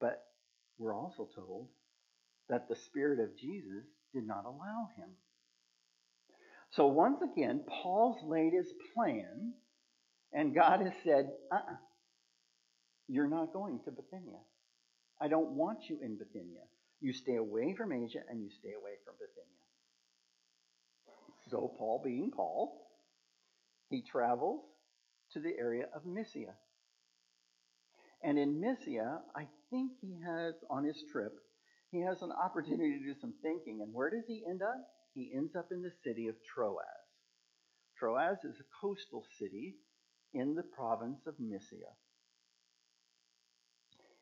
But 0.00 0.24
we're 0.78 0.94
also 0.94 1.28
told 1.34 1.68
that 2.48 2.68
the 2.68 2.76
Spirit 2.76 3.20
of 3.20 3.36
Jesus 3.36 3.84
did 4.12 4.26
not 4.26 4.44
allow 4.44 4.88
him. 4.96 5.08
So 6.70 6.86
once 6.86 7.20
again, 7.22 7.64
Paul's 7.68 8.22
laid 8.24 8.52
his 8.52 8.72
plan, 8.94 9.54
and 10.32 10.54
God 10.54 10.80
has 10.80 10.92
said, 11.04 11.30
uh 11.52 11.56
uh-uh, 11.56 11.76
you're 13.08 13.28
not 13.28 13.52
going 13.52 13.80
to 13.84 13.90
Bithynia. 13.90 14.40
I 15.20 15.28
don't 15.28 15.50
want 15.50 15.88
you 15.88 15.98
in 16.02 16.16
Bithynia. 16.16 16.62
You 17.00 17.12
stay 17.12 17.36
away 17.36 17.74
from 17.76 17.92
Asia 17.92 18.20
and 18.28 18.42
you 18.42 18.50
stay 18.50 18.72
away 18.72 18.92
from 19.04 19.14
Bithynia. 19.14 19.50
So, 21.50 21.72
Paul 21.78 22.00
being 22.02 22.30
Paul, 22.34 22.88
he 23.90 24.02
travels 24.02 24.62
to 25.32 25.40
the 25.40 25.52
area 25.58 25.84
of 25.94 26.06
Mysia. 26.06 26.54
And 28.22 28.38
in 28.38 28.60
Mysia, 28.60 29.20
I 29.36 29.46
think 29.70 29.92
he 30.00 30.16
has, 30.24 30.54
on 30.70 30.84
his 30.84 31.04
trip, 31.12 31.34
he 31.94 32.00
has 32.00 32.22
an 32.22 32.32
opportunity 32.32 32.98
to 32.98 33.04
do 33.04 33.14
some 33.20 33.34
thinking. 33.40 33.80
And 33.80 33.94
where 33.94 34.10
does 34.10 34.24
he 34.26 34.42
end 34.48 34.62
up? 34.62 34.84
He 35.14 35.32
ends 35.34 35.54
up 35.54 35.68
in 35.70 35.80
the 35.80 35.92
city 36.02 36.26
of 36.26 36.34
Troas. 36.52 36.84
Troas 37.96 38.38
is 38.42 38.56
a 38.58 38.80
coastal 38.80 39.24
city 39.38 39.76
in 40.32 40.56
the 40.56 40.64
province 40.64 41.20
of 41.26 41.34
Mysia. 41.38 41.94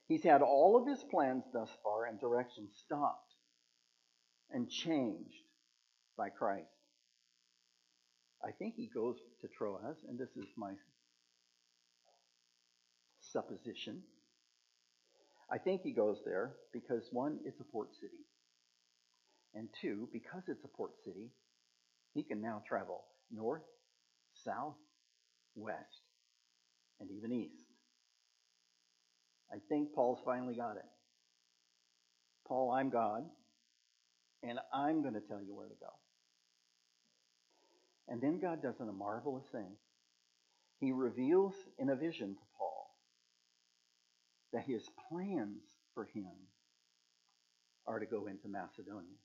He's 0.07 0.23
had 0.23 0.43
all 0.43 0.77
of 0.77 0.87
his 0.87 1.03
plans 1.11 1.45
thus 1.55 1.71
far 1.83 2.05
and 2.05 2.21
direction 2.21 2.69
stopped 2.85 3.33
and 4.51 4.69
changed 4.69 5.47
by 6.19 6.29
Christ. 6.29 6.67
I 8.45 8.51
think 8.51 8.75
he 8.77 8.91
goes 8.93 9.17
to 9.41 9.49
Troas, 9.49 9.97
and 10.07 10.19
this 10.19 10.37
is 10.37 10.51
my 10.59 10.73
supposition. 13.21 14.03
I 15.53 15.59
think 15.59 15.83
he 15.83 15.93
goes 15.93 16.17
there 16.25 16.53
because 16.73 17.03
one, 17.13 17.39
it's 17.45 17.61
a 17.61 17.65
port 17.65 17.95
city. 18.01 18.25
And 19.55 19.69
two, 19.83 20.09
because 20.11 20.45
it's 20.49 20.65
a 20.65 20.77
port 20.77 20.93
city, 21.05 21.29
he 22.15 22.23
can 22.23 22.41
now 22.41 22.63
travel 22.67 23.05
north, 23.31 23.63
south, 24.45 24.77
west, 25.55 26.01
and 27.01 27.11
even 27.11 27.33
east. 27.33 27.67
I 29.53 29.57
think 29.69 29.93
Paul's 29.95 30.21
finally 30.25 30.55
got 30.55 30.77
it. 30.77 30.89
Paul, 32.49 32.71
I'm 32.71 32.89
God, 32.89 33.25
and 34.43 34.59
I'm 34.73 35.03
going 35.03 35.15
to 35.15 35.21
tell 35.21 35.43
you 35.43 35.55
where 35.55 35.69
to 35.69 35.75
go. 35.79 35.93
And 38.09 38.23
then 38.23 38.41
God 38.41 38.63
does 38.63 38.81
a 38.81 38.91
marvelous 38.91 39.45
thing. 39.53 39.77
He 40.81 40.93
reveals 40.93 41.55
in 41.79 41.91
a 41.91 41.97
vision 41.97 42.35
to 42.35 42.41
Paul 42.59 42.72
that 44.53 44.65
his 44.65 44.83
plans 45.09 45.63
for 45.95 46.05
him 46.15 46.31
are 47.87 47.99
to 47.99 48.07
go 48.07 48.27
into 48.27 48.49
Macedonia. 48.49 49.17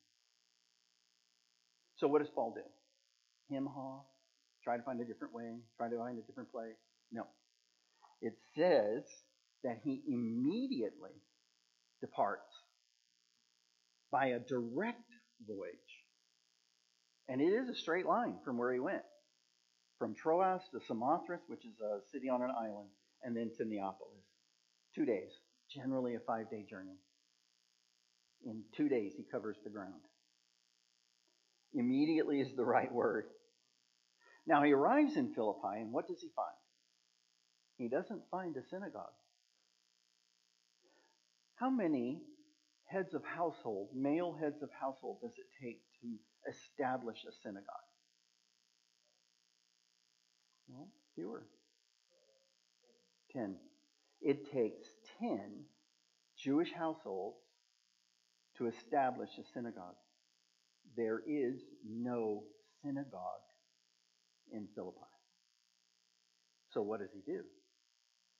So 1.98 2.08
what 2.08 2.22
does 2.22 2.32
Paul 2.34 2.56
do? 2.56 3.54
Him 3.54 3.66
haw? 3.66 4.02
Try 4.64 4.78
to 4.78 4.84
find 4.84 5.00
a 5.02 5.06
different 5.06 5.34
way? 5.34 5.56
Try 5.78 5.90
to 5.90 5.98
find 5.98 6.18
a 6.18 6.22
different 6.22 6.52
place? 6.52 6.76
No. 7.12 7.24
It 8.22 8.34
says 8.56 9.04
that 9.64 9.80
he 9.84 10.02
immediately 10.08 11.12
departs 12.02 12.54
by 14.12 14.28
a 14.28 14.40
direct 14.40 15.10
voyage. 15.48 15.74
And 17.30 17.42
it 17.42 17.46
is 17.46 17.70
a 17.70 17.76
straight 17.76 18.06
line 18.06 18.36
from 18.44 18.58
where 18.58 18.74
he 18.74 18.80
went. 18.80 19.04
From 20.00 20.16
Troas 20.16 20.62
to 20.72 20.80
Samothrace, 20.80 21.42
which 21.48 21.66
is 21.66 21.80
a 21.82 22.00
city 22.12 22.30
on 22.30 22.42
an 22.42 22.52
island, 22.52 22.90
and 23.24 23.36
then 23.36 23.52
to 23.58 23.66
Neapolis. 23.66 24.27
Two 24.98 25.06
days, 25.06 25.30
generally 25.72 26.16
a 26.16 26.20
five 26.26 26.50
day 26.50 26.66
journey. 26.68 26.98
In 28.46 28.64
two 28.76 28.90
days, 28.90 29.14
he 29.16 29.24
covers 29.32 29.58
the 29.64 29.70
ground. 29.70 30.02
Immediately 31.76 32.42
is 32.42 32.56
the 32.56 32.66
right 32.66 32.92
word. 32.92 33.26
Now 34.48 34.64
he 34.64 34.74
arrives 34.74 35.16
in 35.16 35.36
Philippi, 35.36 35.82
and 35.82 35.92
what 35.92 36.08
does 36.08 36.20
he 36.20 36.30
find? 36.36 36.48
He 37.78 37.90
doesn't 37.90 38.24
find 38.32 38.56
a 38.58 38.68
synagogue. 38.72 39.14
How 41.58 41.70
many 41.70 42.22
heads 42.86 43.14
of 43.14 43.22
household, 43.24 43.90
male 43.94 44.36
heads 44.42 44.64
of 44.64 44.70
household, 44.82 45.20
does 45.22 45.34
it 45.38 45.64
take 45.64 45.82
to 46.02 46.08
establish 46.50 47.18
a 47.28 47.32
synagogue? 47.44 47.66
Well, 50.68 50.88
fewer. 51.14 51.44
Ten. 53.32 53.58
It 54.28 54.52
takes 54.52 54.90
ten 55.22 55.64
Jewish 56.38 56.74
households 56.74 57.38
to 58.58 58.68
establish 58.68 59.30
a 59.40 59.44
synagogue. 59.54 59.96
There 60.98 61.22
is 61.26 61.62
no 61.88 62.44
synagogue 62.84 63.48
in 64.52 64.68
Philippi. 64.76 65.00
So 66.72 66.82
what 66.82 67.00
does 67.00 67.14
he 67.14 67.22
do? 67.26 67.40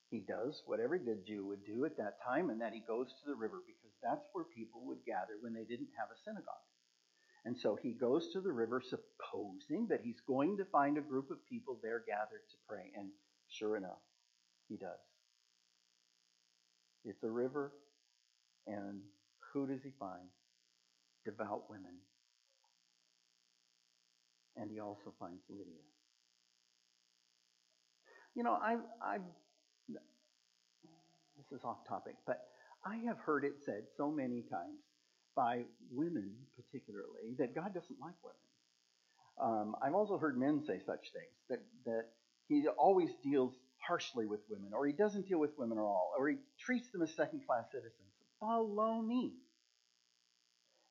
He 0.10 0.20
does 0.28 0.62
what 0.66 0.82
every 0.82 1.00
good 1.00 1.26
Jew 1.26 1.48
would 1.48 1.66
do 1.66 1.86
at 1.86 1.96
that 1.96 2.18
time, 2.22 2.50
and 2.50 2.60
that 2.60 2.74
he 2.74 2.84
goes 2.86 3.08
to 3.08 3.30
the 3.30 3.40
river 3.40 3.62
because 3.66 3.96
that's 4.04 4.28
where 4.34 4.44
people 4.44 4.86
would 4.88 5.06
gather 5.06 5.40
when 5.40 5.54
they 5.54 5.64
didn't 5.64 5.96
have 5.98 6.10
a 6.12 6.20
synagogue. 6.26 6.68
And 7.46 7.58
so 7.58 7.78
he 7.82 7.94
goes 7.94 8.34
to 8.34 8.42
the 8.42 8.52
river 8.52 8.84
supposing 8.84 9.88
that 9.88 10.02
he's 10.04 10.20
going 10.28 10.58
to 10.58 10.66
find 10.66 10.98
a 10.98 11.02
group 11.02 11.32
of 11.32 11.48
people 11.48 11.80
there 11.82 12.04
gathered 12.06 12.44
to 12.52 12.58
pray. 12.68 12.92
And 12.94 13.08
sure 13.48 13.78
enough, 13.78 14.04
he 14.68 14.76
does. 14.76 15.00
It's 17.06 17.24
a 17.24 17.30
river, 17.30 17.72
and 18.66 19.02
who 19.54 19.68
does 19.68 19.82
he 19.84 19.92
find? 20.00 20.28
Devout 21.26 21.70
women. 21.70 21.94
And 24.56 24.72
he 24.72 24.80
also 24.80 25.14
finds 25.20 25.42
Lydia. 25.50 25.82
You 28.36 28.44
know, 28.44 28.58
I've, 28.62 28.82
I've 29.02 29.22
this 31.38 31.60
is 31.60 31.64
off 31.64 31.88
topic, 31.88 32.16
but 32.26 32.42
I 32.86 32.98
have 33.08 33.18
heard 33.20 33.46
it 33.46 33.54
said 33.64 33.84
so 33.96 34.12
many 34.12 34.44
times 34.50 34.80
by 35.36 35.64
women, 35.92 36.34
particularly, 36.56 37.36
that 37.38 37.54
God 37.54 37.74
doesn't 37.74 38.00
like 38.02 38.16
women. 38.24 38.38
Um, 39.40 39.76
I've 39.82 39.94
also 39.94 40.18
heard 40.18 40.38
men 40.38 40.62
say 40.66 40.80
such 40.86 41.12
things 41.14 41.38
that 41.50 41.60
that 41.86 42.06
He 42.48 42.68
always 42.68 43.12
deals 43.24 43.54
harshly 43.88 44.26
with 44.26 44.42
women, 44.50 44.72
or 44.74 44.86
He 44.86 44.94
doesn't 44.94 45.28
deal 45.28 45.40
with 45.40 45.58
women 45.58 45.78
at 45.78 45.82
all, 45.82 46.12
or 46.18 46.30
He 46.30 46.36
treats 46.60 46.90
them 46.92 47.02
as 47.02 47.14
second-class 47.16 47.66
citizens. 47.72 47.94
Baloney. 48.42 49.32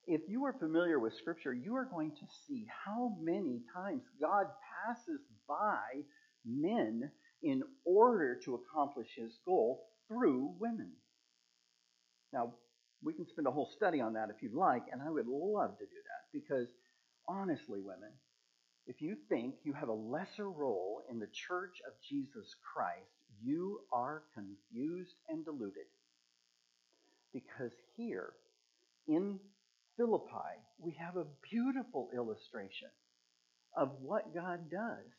If 0.07 0.23
you 0.29 0.45
are 0.45 0.53
familiar 0.53 0.99
with 0.99 1.15
Scripture, 1.15 1.53
you 1.53 1.75
are 1.77 1.85
going 1.85 2.13
to 2.13 2.27
see 2.47 2.67
how 2.85 3.17
many 3.21 3.63
times 3.75 4.03
God 4.21 4.47
passes 4.87 5.21
by 5.49 6.03
men 6.45 7.11
in 7.43 7.63
order 7.85 8.39
to 8.45 8.55
accomplish 8.55 9.09
His 9.17 9.39
goal 9.45 9.83
through 10.09 10.55
women. 10.59 10.93
Now, 12.33 12.55
we 13.03 13.13
can 13.13 13.27
spend 13.27 13.47
a 13.47 13.51
whole 13.51 13.71
study 13.77 14.01
on 14.01 14.15
that 14.15 14.31
if 14.31 14.43
you'd 14.43 14.55
like, 14.55 14.85
and 14.91 15.03
I 15.03 15.11
would 15.11 15.27
love 15.29 15.77
to 15.79 15.85
do 15.85 15.91
that 15.91 16.33
because, 16.33 16.69
honestly, 17.29 17.81
women, 17.81 18.11
if 18.87 19.01
you 19.01 19.16
think 19.29 19.57
you 19.64 19.72
have 19.72 19.88
a 19.88 19.92
lesser 19.92 20.51
role 20.51 21.03
in 21.11 21.18
the 21.18 21.29
church 21.33 21.79
of 21.87 21.92
Jesus 22.09 22.55
Christ, 22.75 23.11
you 23.42 23.81
are 23.92 24.22
confused 24.35 25.16
and 25.29 25.44
deluded. 25.44 25.87
Because 27.33 27.72
here 27.96 28.33
in 29.09 29.38
Philippi, 29.96 30.62
we 30.79 30.96
have 30.99 31.16
a 31.16 31.27
beautiful 31.51 32.11
illustration 32.14 32.88
of 33.77 33.90
what 34.01 34.35
God 34.35 34.70
does 34.70 35.12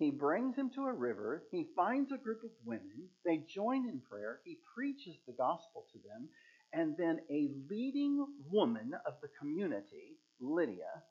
he 0.00 0.10
brings 0.10 0.56
him 0.56 0.70
to 0.76 0.86
a 0.86 0.94
river. 0.94 1.44
He 1.50 1.66
finds 1.76 2.10
a 2.10 2.16
group 2.16 2.42
of 2.42 2.50
women. 2.64 3.10
They 3.22 3.44
join 3.46 3.86
in 3.86 4.00
prayer. 4.00 4.40
He 4.46 4.56
preaches 4.74 5.14
the 5.26 5.34
gospel 5.34 5.84
to 5.92 5.98
them. 5.98 6.30
And 6.72 6.96
then 6.96 7.20
a 7.30 7.50
leading 7.68 8.26
woman 8.50 8.92
of 9.06 9.14
the 9.20 9.28
community, 9.38 10.16
Lydia, 10.40 11.02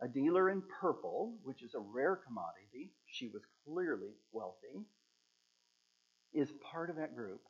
a 0.00 0.08
dealer 0.08 0.50
in 0.50 0.62
purple, 0.80 1.34
which 1.42 1.62
is 1.62 1.74
a 1.74 1.80
rare 1.80 2.16
commodity, 2.16 2.92
she 3.06 3.28
was 3.28 3.42
clearly 3.66 4.14
wealthy, 4.32 4.84
is 6.32 6.52
part 6.72 6.90
of 6.90 6.96
that 6.96 7.16
group 7.16 7.40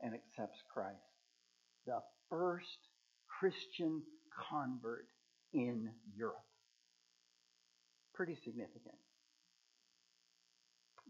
and 0.00 0.14
accepts 0.14 0.62
Christ. 0.72 0.98
The 1.86 2.00
first 2.28 2.88
Christian 3.38 4.02
convert 4.50 5.06
in 5.52 5.90
Europe. 6.16 6.44
Pretty 8.14 8.36
significant 8.44 8.96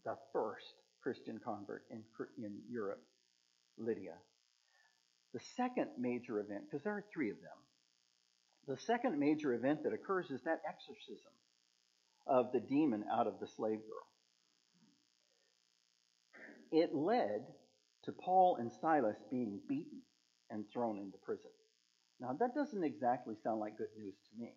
the 0.05 0.17
first 0.33 0.75
Christian 1.03 1.41
convert 1.43 1.85
in, 1.91 2.03
in 2.39 2.61
Europe, 2.71 3.03
Lydia. 3.79 4.15
The 5.33 5.41
second 5.57 5.89
major 5.99 6.39
event, 6.41 6.65
because 6.71 6.85
there 6.85 6.93
are 6.93 7.05
three 7.13 7.31
of 7.31 7.37
them, 7.37 7.59
the 8.67 8.77
second 8.77 9.19
major 9.19 9.53
event 9.55 9.83
that 9.85 9.93
occurs 9.93 10.31
is 10.31 10.43
that 10.43 10.63
exorcism 10.69 11.33
of 12.27 12.53
the 12.53 12.61
demon 12.61 13.05
out 13.13 13.27
of 13.27 13.41
the 13.41 13.47
slave 13.47 13.81
girl. 13.81 14.09
It 16.73 16.95
led 16.95 17.47
to 18.05 18.13
Paul 18.13 18.57
and 18.57 18.73
Silas 18.81 19.17
being 19.31 19.61
beaten 19.69 20.01
and 20.51 20.65
thrown 20.73 20.99
into 20.99 21.19
prison. 21.19 21.51
Now, 22.21 22.37
that 22.39 22.55
doesn't 22.55 22.85
exactly 22.85 23.35
sound 23.43 23.61
like 23.61 23.79
good 23.79 23.89
news 23.97 24.15
to 24.31 24.41
me. 24.41 24.55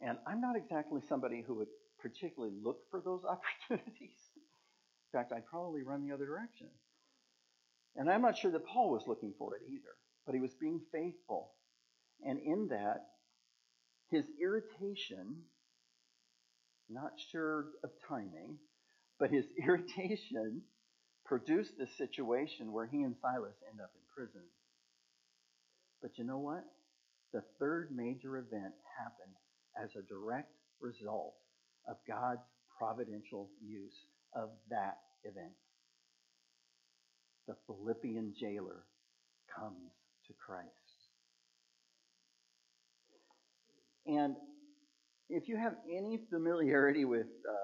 And 0.00 0.18
I'm 0.26 0.40
not 0.40 0.56
exactly 0.56 1.00
somebody 1.08 1.42
who 1.46 1.54
would 1.54 1.68
particularly 2.00 2.54
look 2.62 2.78
for 2.90 3.00
those 3.00 3.24
opportunities. 3.28 4.18
In 4.36 5.18
fact, 5.18 5.32
I'd 5.32 5.46
probably 5.46 5.82
run 5.82 6.06
the 6.06 6.14
other 6.14 6.26
direction. 6.26 6.68
And 7.96 8.10
I'm 8.10 8.22
not 8.22 8.36
sure 8.36 8.52
that 8.52 8.66
Paul 8.66 8.90
was 8.92 9.08
looking 9.08 9.34
for 9.38 9.56
it 9.56 9.62
either, 9.68 9.96
but 10.24 10.34
he 10.34 10.40
was 10.40 10.54
being 10.54 10.80
faithful. 10.92 11.50
And 12.24 12.38
in 12.40 12.68
that, 12.70 13.06
his 14.10 14.24
irritation, 14.40 15.42
not 16.90 17.12
sure 17.32 17.66
of 17.84 17.90
timing, 18.08 18.58
but 19.18 19.30
his 19.30 19.44
irritation 19.64 20.62
produced 21.26 21.72
this 21.78 21.96
situation 21.98 22.72
where 22.72 22.86
he 22.86 23.02
and 23.02 23.16
Silas 23.20 23.56
end 23.70 23.80
up 23.80 23.90
in 23.94 24.02
prison. 24.16 24.46
But 26.02 26.18
you 26.18 26.24
know 26.24 26.38
what? 26.38 26.64
The 27.32 27.42
third 27.58 27.90
major 27.94 28.38
event 28.38 28.74
happened 28.98 29.36
as 29.82 29.90
a 29.96 30.08
direct 30.08 30.52
result 30.80 31.34
of 31.88 31.96
God's 32.08 32.42
providential 32.78 33.50
use 33.62 33.94
of 34.34 34.50
that 34.70 34.98
event. 35.24 35.52
the 37.48 37.56
Philippian 37.66 38.34
jailer 38.38 38.84
comes 39.54 39.90
to 40.26 40.34
Christ. 40.34 40.87
And 44.08 44.36
if 45.28 45.48
you 45.48 45.56
have 45.56 45.74
any 45.88 46.18
familiarity 46.30 47.04
with 47.04 47.26
uh, 47.26 47.54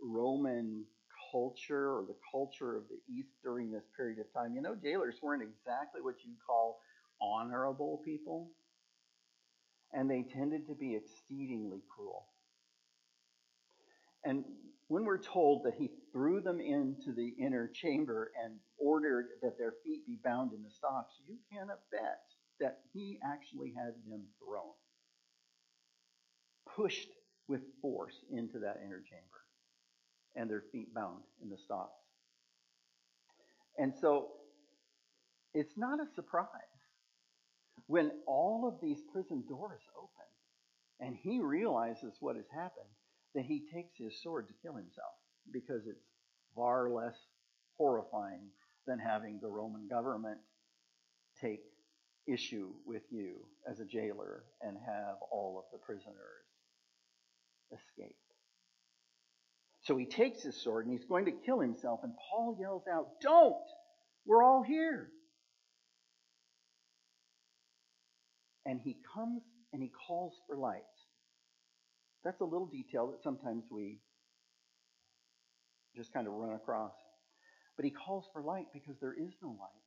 Roman 0.00 0.84
culture 1.32 1.88
or 1.90 2.04
the 2.06 2.16
culture 2.30 2.76
of 2.76 2.84
the 2.88 3.12
East 3.12 3.30
during 3.42 3.72
this 3.72 3.84
period 3.96 4.18
of 4.18 4.32
time, 4.32 4.54
you 4.54 4.60
know, 4.60 4.74
jailers 4.74 5.16
weren't 5.22 5.42
exactly 5.42 6.02
what 6.02 6.16
you'd 6.24 6.36
call 6.46 6.78
honorable 7.20 8.02
people, 8.04 8.50
and 9.92 10.10
they 10.10 10.22
tended 10.22 10.66
to 10.68 10.74
be 10.74 10.94
exceedingly 10.94 11.80
cruel. 11.94 12.26
And 14.24 14.44
when 14.88 15.04
we're 15.04 15.22
told 15.22 15.64
that 15.64 15.74
he 15.74 15.90
threw 16.12 16.40
them 16.40 16.60
into 16.60 17.12
the 17.12 17.34
inner 17.40 17.70
chamber 17.72 18.30
and 18.44 18.58
ordered 18.78 19.26
that 19.42 19.56
their 19.58 19.72
feet 19.84 20.06
be 20.06 20.18
bound 20.22 20.52
in 20.52 20.62
the 20.62 20.70
stocks, 20.70 21.14
you 21.26 21.36
cannot 21.50 21.80
bet 21.90 22.20
that 22.60 22.80
he 22.92 23.18
actually 23.24 23.72
had 23.76 23.94
them 24.08 24.24
thrown, 24.38 24.74
pushed 26.76 27.08
with 27.48 27.60
force 27.82 28.14
into 28.32 28.58
that 28.60 28.80
inner 28.84 29.00
chamber, 29.00 29.42
and 30.36 30.48
their 30.48 30.64
feet 30.72 30.94
bound 30.94 31.22
in 31.42 31.50
the 31.50 31.58
stocks. 31.58 32.00
And 33.78 33.92
so 34.00 34.28
it's 35.52 35.76
not 35.76 36.00
a 36.00 36.14
surprise 36.14 36.50
when 37.86 38.10
all 38.26 38.66
of 38.66 38.80
these 38.80 39.02
prison 39.12 39.44
doors 39.48 39.82
open 39.96 40.10
and 41.00 41.16
he 41.22 41.40
realizes 41.40 42.14
what 42.20 42.36
has 42.36 42.46
happened 42.54 42.88
that 43.34 43.44
he 43.44 43.64
takes 43.72 43.96
his 43.98 44.22
sword 44.22 44.48
to 44.48 44.54
kill 44.62 44.74
himself 44.74 45.14
because 45.52 45.82
it's 45.86 46.06
far 46.54 46.88
less 46.88 47.16
horrifying 47.76 48.48
than 48.86 48.98
having 48.98 49.38
the 49.42 49.48
Roman 49.48 49.88
government 49.88 50.38
take 51.40 51.62
issue 52.26 52.70
with 52.86 53.02
you 53.10 53.34
as 53.70 53.80
a 53.80 53.84
jailer 53.84 54.44
and 54.62 54.76
have 54.86 55.16
all 55.30 55.58
of 55.58 55.64
the 55.72 55.84
prisoners 55.84 56.46
escape. 57.72 58.16
So 59.82 59.96
he 59.96 60.06
takes 60.06 60.42
his 60.42 60.60
sword 60.62 60.86
and 60.86 60.96
he's 60.96 61.06
going 61.06 61.26
to 61.26 61.32
kill 61.32 61.60
himself, 61.60 62.00
and 62.02 62.14
Paul 62.30 62.56
yells 62.58 62.84
out, 62.90 63.20
Don't! 63.20 63.54
We're 64.26 64.42
all 64.42 64.62
here. 64.62 65.10
And 68.64 68.80
he 68.80 68.96
comes 69.14 69.42
and 69.72 69.82
he 69.82 69.90
calls 70.06 70.32
for 70.46 70.56
light. 70.56 70.80
That's 72.24 72.40
a 72.40 72.44
little 72.44 72.66
detail 72.66 73.08
that 73.08 73.22
sometimes 73.22 73.64
we 73.70 73.98
just 75.94 76.14
kind 76.14 76.26
of 76.26 76.32
run 76.32 76.54
across. 76.54 76.94
But 77.76 77.84
he 77.84 77.90
calls 77.90 78.24
for 78.32 78.40
light 78.40 78.66
because 78.72 78.96
there 79.00 79.12
is 79.12 79.32
no 79.42 79.50
light. 79.50 79.84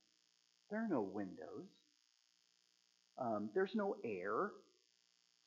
There 0.70 0.80
are 0.80 0.88
no 0.88 1.02
windows. 1.02 1.70
Um, 3.18 3.50
there's 3.56 3.74
no 3.74 3.96
air 4.04 4.52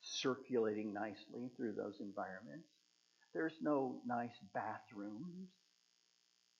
circulating 0.01 0.93
nicely 0.93 1.49
through 1.55 1.73
those 1.73 1.99
environments. 1.99 2.67
There's 3.33 3.57
no 3.61 4.01
nice 4.05 4.35
bathrooms. 4.53 5.49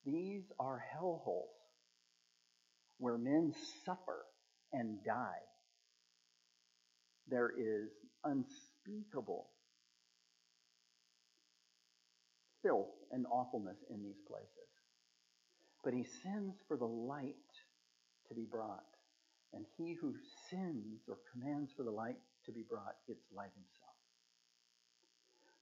These 0.04 0.44
are 0.58 0.82
hellholes 0.96 1.48
where 2.98 3.18
men 3.18 3.52
suffer 3.84 4.24
and 4.72 4.98
die. 5.04 5.42
There 7.28 7.50
is 7.50 7.90
unspeakable 8.24 9.48
filth 12.62 12.94
and 13.10 13.26
awfulness 13.30 13.78
in 13.90 14.02
these 14.02 14.20
places. 14.28 14.48
But 15.84 15.94
he 15.94 16.04
sends 16.22 16.56
for 16.68 16.76
the 16.76 16.86
light 16.86 17.34
to 18.28 18.34
be 18.34 18.46
brought. 18.50 18.84
And 19.54 19.64
he 19.76 19.94
who 20.00 20.14
sends 20.50 21.08
or 21.08 21.18
commands 21.32 21.72
for 21.76 21.82
the 21.82 21.90
light 21.90 22.16
to 22.46 22.52
be 22.52 22.64
brought 22.68 22.96
gets 23.06 23.24
light 23.34 23.52
himself. 23.54 23.96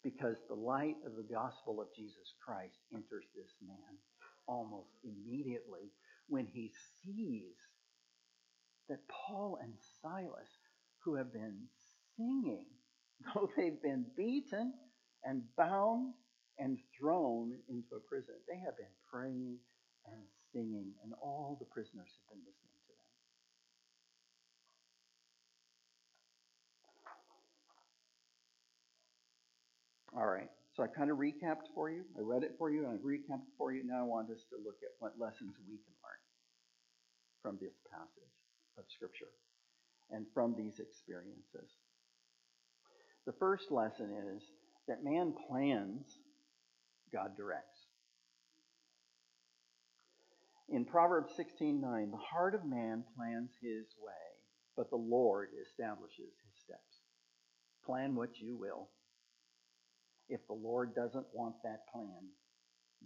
Because 0.02 0.36
the 0.48 0.54
light 0.54 0.96
of 1.04 1.16
the 1.16 1.26
gospel 1.34 1.80
of 1.80 1.88
Jesus 1.94 2.34
Christ 2.44 2.78
enters 2.94 3.24
this 3.34 3.52
man 3.66 3.98
almost 4.46 4.90
immediately 5.04 5.92
when 6.28 6.46
he 6.46 6.70
sees 7.04 7.56
that 8.88 9.00
Paul 9.08 9.58
and 9.62 9.74
Silas, 10.02 10.48
who 11.04 11.14
have 11.14 11.32
been 11.32 11.58
singing, 12.16 12.66
though 13.34 13.50
they've 13.56 13.80
been 13.82 14.06
beaten 14.16 14.72
and 15.24 15.42
bound 15.56 16.14
and 16.58 16.78
thrown 16.98 17.52
into 17.68 17.96
a 17.96 18.00
prison. 18.08 18.34
They 18.48 18.58
have 18.58 18.76
been 18.76 18.94
praying 19.10 19.58
and 20.06 20.22
singing, 20.52 20.92
and 21.02 21.12
all 21.22 21.56
the 21.58 21.66
prisoners 21.66 22.10
have 22.10 22.36
been 22.36 22.44
listening 22.44 22.78
to 22.88 22.92
them. 22.92 23.06
All 30.16 30.26
right, 30.26 30.50
so 30.74 30.82
I 30.82 30.88
kind 30.88 31.10
of 31.10 31.18
recapped 31.18 31.70
for 31.74 31.88
you. 31.88 32.02
I 32.18 32.22
read 32.22 32.42
it 32.42 32.56
for 32.58 32.70
you, 32.70 32.84
and 32.84 32.92
I 32.92 32.96
recapped 33.02 33.46
for 33.56 33.72
you. 33.72 33.84
Now 33.84 34.00
I 34.00 34.06
want 34.06 34.30
us 34.30 34.44
to 34.50 34.56
look 34.56 34.78
at 34.82 34.96
what 34.98 35.18
lessons 35.18 35.54
we 35.68 35.78
can 35.78 35.94
learn 36.02 36.22
from 37.42 37.58
this 37.60 37.74
passage 37.90 38.34
of 38.76 38.84
Scripture 38.88 39.30
and 40.10 40.26
from 40.34 40.56
these 40.56 40.80
experiences. 40.80 41.70
The 43.26 43.32
first 43.38 43.70
lesson 43.70 44.10
is 44.34 44.42
that 44.88 45.04
man 45.04 45.34
plans 45.48 46.18
God 47.12 47.36
directs. 47.36 47.86
In 50.68 50.84
Proverbs 50.84 51.32
16:9, 51.36 52.10
the 52.10 52.16
heart 52.16 52.54
of 52.54 52.64
man 52.64 53.04
plans 53.16 53.50
his 53.60 53.86
way, 53.98 54.12
but 54.76 54.90
the 54.90 54.96
Lord 54.96 55.50
establishes 55.60 56.32
his 56.44 56.54
steps. 56.64 57.02
Plan 57.84 58.14
what 58.14 58.40
you 58.40 58.56
will. 58.56 58.88
If 60.30 60.46
the 60.46 60.54
Lord 60.54 60.94
doesn't 60.94 61.26
want 61.34 61.56
that 61.64 61.80
plan, 61.92 62.30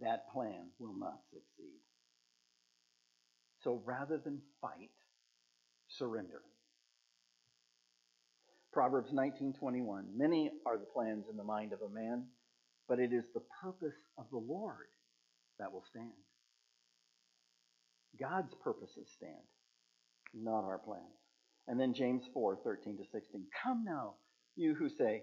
that 0.00 0.30
plan 0.32 0.68
will 0.78 0.96
not 0.96 1.18
succeed. 1.30 1.80
So 3.62 3.82
rather 3.84 4.18
than 4.18 4.42
fight, 4.60 4.90
surrender. 5.88 6.42
Proverbs 8.72 9.12
19:21 9.12 10.14
Many 10.14 10.50
are 10.66 10.76
the 10.76 10.84
plans 10.84 11.28
in 11.30 11.36
the 11.36 11.44
mind 11.44 11.72
of 11.72 11.80
a 11.80 11.88
man, 11.88 12.26
but 12.88 12.98
it 12.98 13.12
is 13.12 13.24
the 13.32 13.44
purpose 13.62 13.96
of 14.18 14.26
the 14.30 14.38
Lord 14.38 14.88
that 15.58 15.72
will 15.72 15.84
stand. 15.88 16.12
God's 18.20 18.54
purposes 18.62 19.08
stand, 19.16 19.46
not 20.34 20.64
our 20.64 20.78
plans. 20.78 21.04
And 21.66 21.80
then 21.80 21.94
James 21.94 22.24
4 22.34 22.58
13 22.62 22.98
to 22.98 23.04
16. 23.10 23.46
Come 23.62 23.84
now, 23.84 24.14
you 24.56 24.74
who 24.74 24.88
say, 24.88 25.22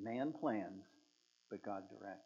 Man 0.00 0.32
plans, 0.38 0.84
but 1.50 1.64
God 1.64 1.82
directs. 1.88 2.24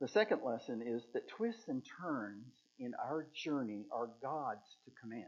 The 0.00 0.08
second 0.08 0.40
lesson 0.44 0.82
is 0.86 1.02
that 1.12 1.28
twists 1.28 1.68
and 1.68 1.82
turns 2.00 2.54
in 2.78 2.92
our 2.94 3.26
journey 3.34 3.84
are 3.92 4.08
God's 4.22 4.76
to 4.84 4.90
command. 5.00 5.24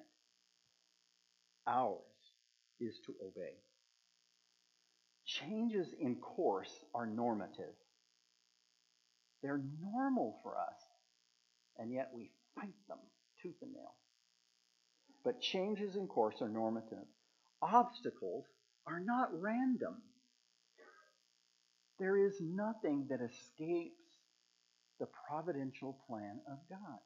Ours 1.67 1.99
is 2.81 2.99
to 3.07 3.15
obey. 3.23 3.55
Changes 5.27 5.89
in 6.01 6.17
course 6.17 6.73
are 6.95 7.07
normative. 7.07 7.75
They're 9.43 9.63
normal 9.81 10.39
for 10.43 10.57
us, 10.59 10.79
and 11.79 11.93
yet 11.93 12.11
we 12.15 12.31
fight 12.55 12.75
them 12.89 12.99
tooth 13.43 13.57
and 13.61 13.73
nail. 13.73 13.95
But 15.25 15.41
changes 15.41 15.97
in 15.97 16.07
course 16.07 16.37
are 16.41 16.49
normative. 16.49 17.07
Obstacles 17.61 18.45
are 18.87 19.01
not 19.01 19.29
random. 19.33 20.03
There 22.03 22.17
is 22.19 22.35
nothing 22.41 23.07
that 23.11 23.21
escapes 23.21 24.03
the 24.99 25.07
providential 25.29 25.97
plan 26.09 26.41
of 26.51 26.59
God. 26.69 26.99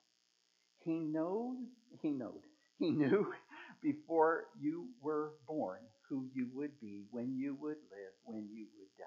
He 0.87 1.01
knows, 1.01 1.59
he 2.01 2.13
knowed, 2.13 2.41
he 2.79 2.93
knew 2.93 3.27
before 3.83 4.45
you 4.59 4.89
were 5.03 5.33
born 5.47 5.81
who 6.09 6.31
you 6.33 6.49
would 6.55 6.81
be, 6.81 7.05
when 7.11 7.37
you 7.37 7.59
would 7.61 7.77
live, 7.77 8.15
when 8.25 8.49
you 8.51 8.69
would 8.79 8.89
die. 8.99 9.05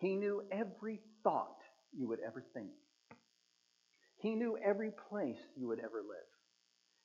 He 0.00 0.16
knew 0.16 0.42
every 0.52 1.00
thought 1.22 1.56
you 1.96 2.06
would 2.08 2.20
ever 2.26 2.44
think. 2.52 2.72
He 4.18 4.34
knew 4.34 4.58
every 4.62 4.90
place 5.08 5.40
you 5.56 5.68
would 5.68 5.78
ever 5.78 6.02
live. 6.02 6.28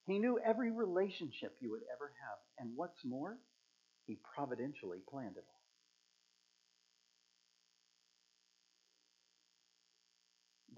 He 0.06 0.20
knew 0.20 0.38
every 0.45 0.72
relationship 0.72 1.56
you 1.62 1.72
would 1.72 1.84
ever 1.95 2.12
have. 2.28 2.39
And 2.58 2.76
what's 2.76 3.06
more, 3.06 3.38
He 4.06 4.18
providentially 4.36 5.00
planned 5.10 5.38
it 5.38 5.45
all. 5.47 5.59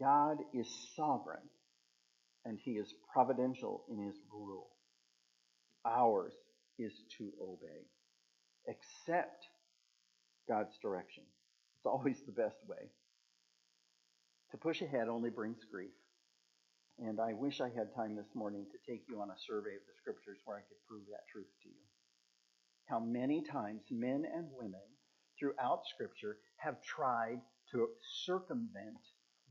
God 0.02 0.38
is 0.52 0.68
sovereign 0.95 1.47
and 2.43 2.58
He 2.60 2.72
is 2.72 2.93
providential 3.14 3.84
in 3.88 4.04
His 4.04 4.16
rule. 4.34 4.68
Ours 5.86 6.34
is 6.80 6.91
to 7.18 7.32
obey, 7.39 7.86
accept 8.68 9.45
God's 10.49 10.76
direction. 10.82 11.24
It's 11.78 11.86
always 11.86 12.18
the 12.26 12.32
best 12.32 12.58
way. 12.68 12.89
To 14.52 14.58
push 14.58 14.82
ahead 14.82 15.08
only 15.08 15.30
brings 15.30 15.60
grief. 15.72 15.93
And 16.99 17.20
I 17.20 17.34
wish 17.34 17.62
I 17.62 17.70
had 17.70 17.95
time 17.95 18.16
this 18.16 18.36
morning 18.36 18.66
to 18.72 18.91
take 18.91 19.04
you 19.08 19.22
on 19.22 19.30
a 19.30 19.43
survey 19.47 19.76
of 19.76 19.86
the 19.88 19.97
scriptures 20.02 20.39
where 20.45 20.58
I 20.58 20.62
could 20.62 20.78
prove 20.88 21.04
that 21.10 21.28
truth 21.32 21.49
to 21.64 21.70
you. 21.70 21.86
How 22.86 22.99
many 22.99 23.43
times 23.43 23.82
men 23.89 24.26
and 24.36 24.47
women 24.52 24.82
throughout 25.39 25.82
scripture 25.93 26.38
have 26.58 26.82
tried 26.82 27.39
to 27.72 27.88
circumvent 28.26 28.99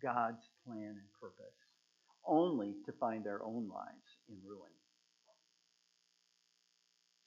God's 0.03 0.43
plan 0.67 0.97
and 0.99 1.13
purpose, 1.21 1.57
only 2.27 2.75
to 2.87 2.93
find 2.93 3.25
their 3.25 3.43
own 3.43 3.69
lives 3.69 4.17
in 4.29 4.37
ruin. 4.47 4.73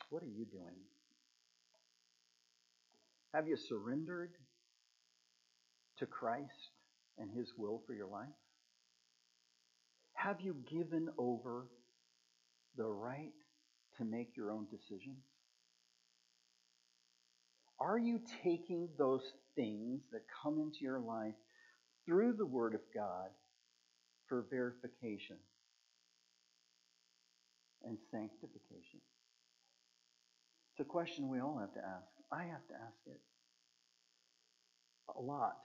What 0.09 0.23
are 0.23 0.27
you 0.27 0.45
doing? 0.45 0.81
Have 3.33 3.47
you 3.47 3.57
surrendered 3.57 4.31
to 5.97 6.05
Christ 6.05 6.71
and 7.17 7.31
His 7.31 7.53
will 7.57 7.81
for 7.87 7.93
your 7.93 8.07
life? 8.07 8.27
Have 10.13 10.39
you 10.39 10.55
given 10.69 11.09
over 11.17 11.67
the 12.77 12.85
right 12.85 13.33
to 13.97 14.05
make 14.05 14.37
your 14.37 14.51
own 14.51 14.67
decisions? 14.69 15.23
Are 17.79 17.97
you 17.97 18.21
taking 18.43 18.87
those 18.97 19.23
things 19.55 20.01
that 20.11 20.21
come 20.41 20.59
into 20.59 20.79
your 20.81 20.99
life 20.99 21.33
through 22.05 22.33
the 22.33 22.45
Word 22.45 22.73
of 22.73 22.81
God 22.93 23.29
for 24.27 24.45
verification 24.49 25.37
and 27.83 27.97
sanctification? 28.11 28.99
It's 30.71 30.81
a 30.81 30.89
question 30.89 31.29
we 31.29 31.39
all 31.39 31.57
have 31.59 31.73
to 31.73 31.79
ask. 31.79 32.07
I 32.31 32.43
have 32.43 32.65
to 32.67 32.73
ask 32.73 32.97
it 33.05 33.21
a 35.15 35.21
lot. 35.21 35.59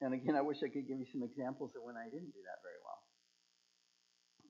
And 0.00 0.14
again, 0.14 0.34
I 0.36 0.40
wish 0.40 0.58
I 0.58 0.68
could 0.68 0.88
give 0.88 0.98
you 0.98 1.06
some 1.12 1.22
examples 1.22 1.72
of 1.76 1.82
when 1.82 1.96
I 1.96 2.04
didn't 2.04 2.32
do 2.32 2.42
that 2.44 2.62
very 2.62 2.80
well. 2.84 3.00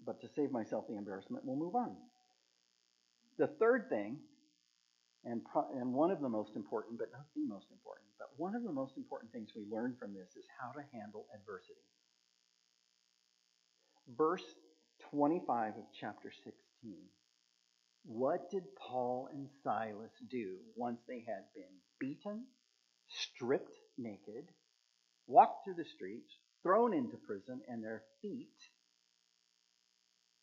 But 0.07 0.21
to 0.21 0.29
save 0.35 0.51
myself 0.53 0.85
the 0.89 0.97
embarrassment, 0.97 1.45
we'll 1.45 1.57
move 1.57 1.75
on. 1.75 1.97
The 3.39 3.49
third 3.59 3.89
thing, 3.89 4.19
and, 5.25 5.45
pro- 5.45 5.70
and 5.79 5.93
one 5.93 6.11
of 6.11 6.20
the 6.20 6.29
most 6.29 6.57
important, 6.57 6.99
but 6.99 7.12
not 7.12 7.27
the 7.35 7.47
most 7.47 7.66
important, 7.72 8.09
but 8.18 8.29
one 8.37 8.55
of 8.55 8.62
the 8.62 8.72
most 8.72 8.97
important 8.97 9.33
things 9.33 9.51
we 9.57 9.64
learn 9.70 9.97
from 9.99 10.12
this 10.12 10.37
is 10.37 10.45
how 10.61 10.72
to 10.72 10.85
handle 10.93 11.27
adversity. 11.35 11.89
Verse 14.16 14.45
25 15.11 15.77
of 15.77 15.85
chapter 15.99 16.31
16. 16.31 16.55
What 18.05 18.51
did 18.51 18.64
Paul 18.77 19.29
and 19.33 19.49
Silas 19.62 20.12
do 20.31 20.59
once 20.77 21.01
they 21.09 21.25
had 21.27 21.45
been 21.55 21.72
beaten, 21.99 22.45
stripped 23.09 23.77
naked, 23.97 24.49
walked 25.27 25.64
through 25.64 25.75
the 25.75 25.87
streets, 25.87 26.31
thrown 26.62 26.93
into 26.93 27.16
prison, 27.16 27.62
and 27.66 27.83
their 27.83 28.03
feet 28.20 28.53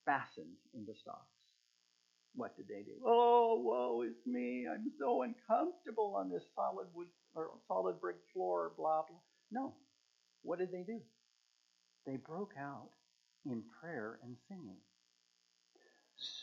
fastened 0.05 0.57
in 0.73 0.85
the 0.85 0.95
stocks? 0.95 1.40
What 2.35 2.55
did 2.55 2.67
they 2.67 2.83
do? 2.83 2.93
Oh, 3.05 3.61
woe 3.63 4.03
is 4.03 4.15
me! 4.25 4.65
I'm 4.71 4.91
so 4.99 5.23
uncomfortable 5.23 6.15
on 6.17 6.29
this 6.29 6.43
solid 6.55 6.87
wood 6.93 7.07
or 7.35 7.51
solid 7.67 7.99
brick 7.99 8.17
floor. 8.33 8.71
Blah 8.77 9.03
blah. 9.07 9.17
No. 9.51 9.73
What 10.43 10.59
did 10.59 10.71
they 10.71 10.83
do? 10.83 11.01
They 12.05 12.17
broke 12.17 12.53
out 12.57 12.89
in 13.45 13.63
prayer 13.79 14.19
and 14.23 14.35
singing. 14.47 14.77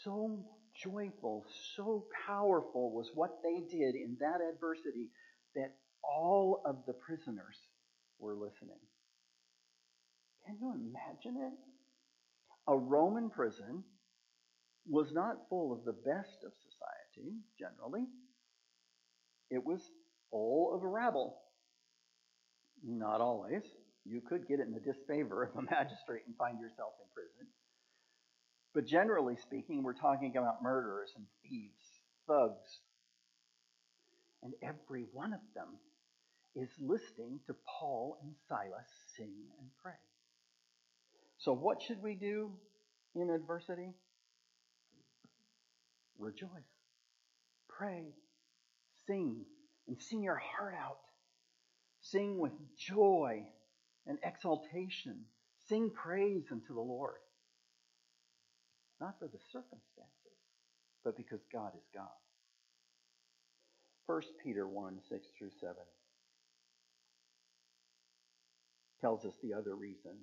So 0.05 0.45
joyful, 0.83 1.47
so 1.77 2.07
powerful 2.27 2.93
was 2.93 3.11
what 3.15 3.39
they 3.43 3.61
did 3.61 3.95
in 3.95 4.17
that 4.21 4.41
adversity 4.55 5.11
that 5.55 5.75
all 6.03 6.63
of 6.65 6.85
the 6.87 6.93
prisoners 6.93 7.57
were 8.19 8.35
listening. 8.35 8.79
Can 10.47 10.57
you 10.61 10.73
imagine 10.73 11.43
it? 11.43 11.53
A 12.69 12.77
Roman 12.77 13.31
prison 13.31 13.83
was 14.89 15.13
not 15.13 15.49
full 15.49 15.73
of 15.73 15.85
the 15.85 15.93
best 15.93 16.45
of 16.45 16.53
society, 16.65 17.37
generally. 17.59 18.07
It 19.51 19.65
was 19.65 19.81
full 20.31 20.75
of 20.75 20.83
a 20.83 20.89
rabble. 20.89 21.37
Not 22.85 23.21
always. 23.21 23.63
You 24.05 24.21
could 24.21 24.49
get 24.49 24.61
in 24.61 24.73
the 24.73 24.81
disfavor 24.81 25.45
of 25.45 25.57
a 25.57 25.63
magistrate 25.71 26.23
and 26.27 26.37
find 26.37 26.59
yourself 26.61 26.93
in 27.01 27.07
prison. 27.15 27.53
But 28.75 28.87
generally 28.87 29.37
speaking, 29.37 29.83
we're 29.83 29.95
talking 29.95 30.37
about 30.37 30.63
murderers 30.63 31.11
and 31.17 31.27
thieves, 31.43 32.01
thugs. 32.27 32.81
And 34.43 34.55
every 34.63 35.07
one 35.13 35.33
of 35.33 35.41
them 35.55 35.69
is 36.55 36.69
listening 36.81 37.41
to 37.47 37.55
Paul 37.67 38.19
and 38.23 38.33
Silas 38.49 38.89
sing 39.17 39.35
and 39.61 39.69
pray. 39.83 39.99
So, 41.39 41.53
what 41.53 41.83
should 41.83 42.03
we 42.03 42.15
do 42.15 42.53
in 43.15 43.31
adversity? 43.31 43.91
Rejoice, 46.19 46.49
pray, 47.69 48.03
sing, 49.07 49.45
and 49.87 49.97
sing 50.01 50.23
your 50.23 50.37
heart 50.37 50.75
out. 50.75 50.99
Sing 52.01 52.39
with 52.39 52.53
joy 52.77 53.43
and 54.07 54.19
exaltation. 54.23 55.25
Sing 55.69 55.91
praise 55.91 56.45
unto 56.51 56.75
the 56.75 56.81
Lord. 56.81 57.19
Not 59.01 59.19
for 59.19 59.29
the 59.29 59.39
circumstances, 59.53 60.39
but 61.05 61.17
because 61.17 61.41
God 61.53 61.73
is 61.77 61.85
God. 61.95 62.09
1 64.07 64.23
Peter 64.43 64.67
1 64.67 64.99
6 65.09 65.27
through 65.39 65.51
7 65.61 65.75
tells 69.01 69.25
us 69.25 69.35
the 69.43 69.55
other 69.55 69.77
reason 69.77 70.17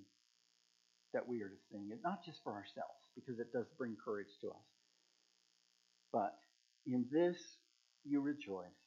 that 1.14 1.28
we 1.28 1.41
are 1.41 1.48
to 1.48 1.56
sing 1.72 1.88
it, 1.91 2.00
not 2.04 2.26
just 2.26 2.43
for 2.43 2.52
ourselves, 2.52 3.08
because 3.16 3.39
it 3.39 3.54
does 3.54 3.68
bring 3.78 3.96
courage 4.04 4.36
to 4.41 4.50
us. 4.50 4.74
But 6.16 6.39
in 6.88 7.07
this 7.11 7.36
you 8.05 8.22
rejoice, 8.22 8.80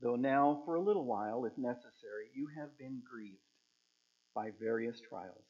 though 0.00 0.16
now 0.16 0.62
for 0.64 0.76
a 0.76 0.80
little 0.80 1.04
while, 1.04 1.44
if 1.44 1.52
necessary, 1.58 2.30
you 2.34 2.48
have 2.58 2.78
been 2.78 3.02
grieved 3.06 3.36
by 4.34 4.48
various 4.58 4.98
trials, 5.06 5.44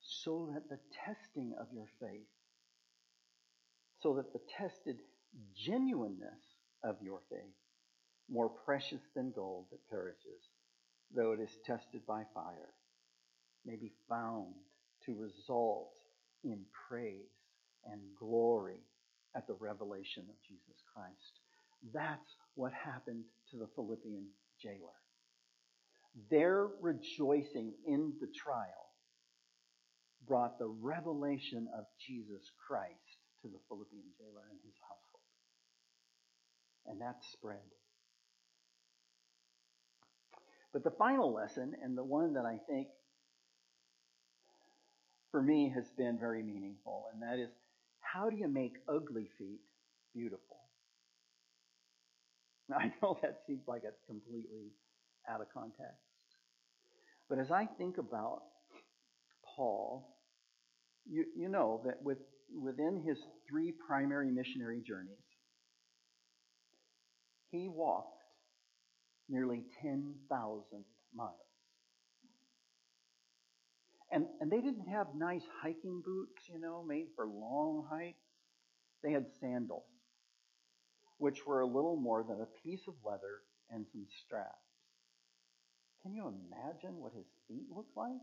so 0.00 0.50
that 0.52 0.68
the 0.68 0.80
testing 1.06 1.54
of 1.60 1.68
your 1.72 1.86
faith, 2.00 2.26
so 4.02 4.14
that 4.14 4.32
the 4.32 4.40
tested 4.58 4.96
genuineness 5.54 6.42
of 6.82 6.96
your 7.00 7.20
faith, 7.30 7.54
more 8.28 8.48
precious 8.48 9.02
than 9.14 9.30
gold 9.30 9.66
that 9.70 9.88
perishes, 9.88 10.50
though 11.14 11.30
it 11.30 11.38
is 11.38 11.56
tested 11.64 12.04
by 12.04 12.24
fire, 12.34 12.74
may 13.64 13.76
be 13.76 13.92
found 14.08 14.54
to 15.04 15.14
result 15.14 15.94
in 16.42 16.64
praise 16.88 17.30
and 17.84 18.00
glory 18.18 18.80
at 19.36 19.46
the 19.46 19.54
revelation 19.60 20.24
of 20.28 20.36
Jesus 20.46 20.82
Christ. 20.94 21.40
That's 21.92 22.36
what 22.54 22.72
happened 22.72 23.24
to 23.50 23.58
the 23.58 23.68
Philippian 23.74 24.26
jailer. 24.60 24.96
Their 26.30 26.68
rejoicing 26.80 27.74
in 27.86 28.14
the 28.20 28.28
trial 28.34 28.86
brought 30.26 30.58
the 30.58 30.66
revelation 30.66 31.68
of 31.78 31.84
Jesus 32.00 32.50
Christ 32.66 33.20
to 33.42 33.48
the 33.48 33.60
Philippian 33.68 34.04
jailer 34.18 34.48
and 34.50 34.58
his 34.64 34.74
household. 34.80 35.26
And 36.86 37.00
that 37.02 37.22
spread. 37.32 37.58
But 40.72 40.84
the 40.84 40.96
final 40.98 41.32
lesson, 41.32 41.74
and 41.82 41.96
the 41.96 42.04
one 42.04 42.34
that 42.34 42.44
I 42.46 42.58
think 42.68 42.88
for 45.30 45.42
me 45.42 45.72
has 45.74 45.84
been 45.96 46.18
very 46.18 46.42
meaningful, 46.42 47.06
and 47.12 47.22
that 47.22 47.38
is 47.38 47.50
how 48.16 48.30
do 48.30 48.36
you 48.36 48.48
make 48.48 48.74
ugly 48.88 49.28
feet 49.38 49.60
beautiful? 50.14 50.56
Now, 52.68 52.76
I 52.80 52.92
know 53.02 53.18
that 53.22 53.40
seems 53.46 53.62
like 53.68 53.82
it's 53.84 54.00
completely 54.06 54.72
out 55.28 55.40
of 55.40 55.48
context. 55.52 56.00
But 57.28 57.38
as 57.38 57.50
I 57.50 57.66
think 57.78 57.98
about 57.98 58.42
Paul, 59.56 60.16
you, 61.08 61.24
you 61.36 61.48
know 61.48 61.82
that 61.84 62.02
with, 62.02 62.18
within 62.62 63.02
his 63.06 63.18
three 63.48 63.72
primary 63.86 64.30
missionary 64.30 64.80
journeys, 64.86 65.16
he 67.50 67.68
walked 67.68 68.22
nearly 69.28 69.64
10,000 69.82 70.62
miles. 71.14 71.45
And, 74.12 74.26
and 74.40 74.50
they 74.50 74.60
didn't 74.60 74.88
have 74.88 75.08
nice 75.16 75.42
hiking 75.62 76.02
boots, 76.04 76.48
you 76.52 76.60
know, 76.60 76.84
made 76.86 77.06
for 77.16 77.26
long 77.26 77.84
hikes. 77.90 78.18
They 79.02 79.12
had 79.12 79.26
sandals, 79.40 79.84
which 81.18 81.46
were 81.46 81.60
a 81.60 81.66
little 81.66 81.96
more 81.96 82.22
than 82.22 82.40
a 82.40 82.46
piece 82.62 82.86
of 82.86 82.94
leather 83.04 83.42
and 83.70 83.84
some 83.92 84.06
straps. 84.24 84.52
Can 86.02 86.14
you 86.14 86.28
imagine 86.28 87.00
what 87.00 87.12
his 87.12 87.26
feet 87.48 87.64
looked 87.74 87.96
like 87.96 88.20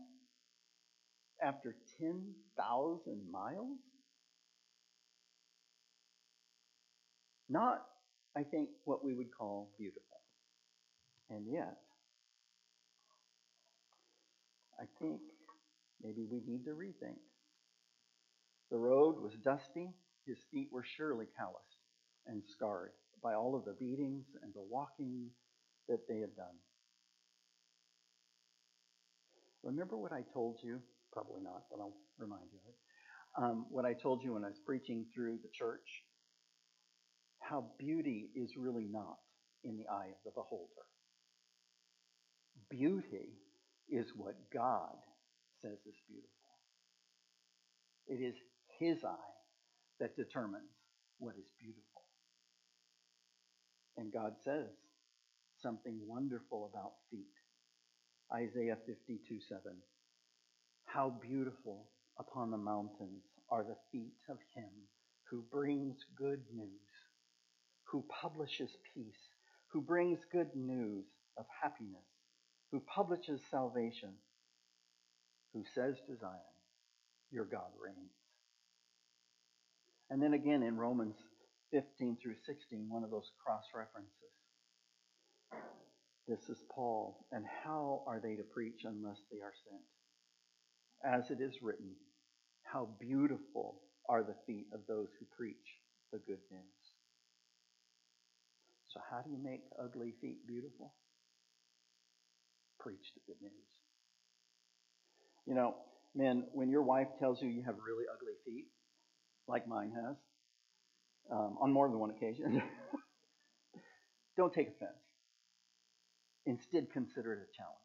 after 1.42 1.76
10,000 1.98 3.30
miles? 3.30 3.78
Not, 7.48 7.84
I 8.34 8.42
think, 8.42 8.70
what 8.84 9.04
we 9.04 9.14
would 9.14 9.30
call 9.36 9.70
beautiful. 9.78 10.02
And 11.28 11.46
yet, 11.46 11.76
I 14.80 14.84
think 14.98 15.20
maybe 16.04 16.24
we 16.30 16.40
need 16.46 16.64
to 16.64 16.70
rethink. 16.70 17.18
The 18.70 18.78
road 18.78 19.20
was 19.20 19.32
dusty. 19.42 19.90
His 20.26 20.38
feet 20.50 20.68
were 20.70 20.84
surely 20.84 21.26
calloused 21.36 21.78
and 22.26 22.42
scarred 22.44 22.92
by 23.22 23.34
all 23.34 23.54
of 23.54 23.64
the 23.64 23.76
beatings 23.78 24.26
and 24.42 24.52
the 24.54 24.62
walking 24.62 25.30
that 25.88 26.06
they 26.08 26.18
had 26.18 26.34
done. 26.36 26.56
Remember 29.62 29.96
what 29.96 30.12
I 30.12 30.22
told 30.32 30.58
you? 30.62 30.80
Probably 31.12 31.40
not, 31.42 31.64
but 31.70 31.80
I'll 31.80 31.96
remind 32.18 32.44
you 32.52 32.58
of 32.58 32.68
it. 32.68 33.42
Um, 33.42 33.66
what 33.70 33.84
I 33.84 33.94
told 33.94 34.22
you 34.22 34.34
when 34.34 34.44
I 34.44 34.48
was 34.48 34.60
preaching 34.64 35.06
through 35.14 35.38
the 35.42 35.48
church 35.52 36.04
how 37.40 37.64
beauty 37.78 38.30
is 38.34 38.56
really 38.56 38.86
not 38.90 39.18
in 39.64 39.76
the 39.76 39.86
eye 39.88 40.08
of 40.08 40.16
the 40.24 40.30
beholder. 40.34 40.88
Beauty 42.70 43.34
is 43.88 44.06
what 44.16 44.34
God 44.52 44.96
says 45.64 45.80
is 45.86 45.96
beautiful. 46.06 46.52
It 48.06 48.20
is 48.20 48.34
His 48.78 49.02
eye 49.02 49.34
that 49.98 50.16
determines 50.16 50.76
what 51.18 51.34
is 51.38 51.48
beautiful. 51.58 52.02
And 53.96 54.12
God 54.12 54.34
says 54.44 54.68
something 55.62 55.98
wonderful 56.06 56.70
about 56.70 56.92
feet. 57.10 57.32
Isaiah 58.32 58.76
52 58.86 59.40
7. 59.48 59.62
How 60.84 61.14
beautiful 61.22 61.86
upon 62.18 62.50
the 62.50 62.58
mountains 62.58 63.24
are 63.50 63.64
the 63.64 63.76
feet 63.90 64.20
of 64.28 64.36
him 64.54 64.70
who 65.30 65.42
brings 65.50 65.96
good 66.16 66.42
news, 66.54 66.90
who 67.84 68.04
publishes 68.08 68.70
peace, 68.94 69.30
who 69.68 69.80
brings 69.80 70.20
good 70.30 70.54
news 70.54 71.04
of 71.38 71.46
happiness, 71.62 72.06
who 72.70 72.80
publishes 72.80 73.40
salvation, 73.50 74.10
who 75.54 75.62
says 75.74 75.94
to 76.06 76.16
Zion, 76.18 76.52
Your 77.30 77.44
God 77.44 77.70
reigns. 77.80 78.12
And 80.10 80.20
then 80.22 80.34
again 80.34 80.62
in 80.62 80.76
Romans 80.76 81.16
15 81.72 82.18
through 82.22 82.36
16, 82.44 82.86
one 82.90 83.04
of 83.04 83.10
those 83.10 83.30
cross 83.42 83.64
references. 83.74 84.10
This 86.28 86.48
is 86.48 86.62
Paul. 86.74 87.26
And 87.32 87.44
how 87.64 88.02
are 88.06 88.20
they 88.20 88.34
to 88.34 88.42
preach 88.42 88.82
unless 88.84 89.18
they 89.30 89.38
are 89.38 89.54
sent? 89.64 89.82
As 91.04 91.30
it 91.30 91.42
is 91.42 91.62
written, 91.62 91.92
how 92.62 92.88
beautiful 93.00 93.80
are 94.08 94.22
the 94.22 94.36
feet 94.46 94.66
of 94.72 94.80
those 94.88 95.08
who 95.18 95.26
preach 95.36 95.80
the 96.12 96.18
good 96.18 96.42
news. 96.50 96.82
So, 98.92 99.00
how 99.10 99.22
do 99.22 99.30
you 99.30 99.38
make 99.42 99.62
ugly 99.82 100.14
feet 100.20 100.46
beautiful? 100.46 100.94
Preach 102.78 103.12
the 103.14 103.22
good 103.26 103.40
news. 103.42 103.83
You 105.46 105.54
know, 105.54 105.74
men, 106.14 106.44
when 106.52 106.70
your 106.70 106.82
wife 106.82 107.08
tells 107.18 107.42
you 107.42 107.48
you 107.48 107.62
have 107.64 107.74
really 107.86 108.04
ugly 108.12 108.34
feet, 108.44 108.66
like 109.46 109.66
mine 109.66 109.92
has, 109.94 110.16
um, 111.30 111.56
on 111.60 111.72
more 111.72 111.88
than 111.88 111.98
one 111.98 112.10
occasion, 112.10 112.62
don't 114.36 114.52
take 114.52 114.68
offense. 114.68 114.92
Instead, 116.46 116.90
consider 116.92 117.32
it 117.32 117.38
a 117.38 117.48
challenge. 117.56 117.78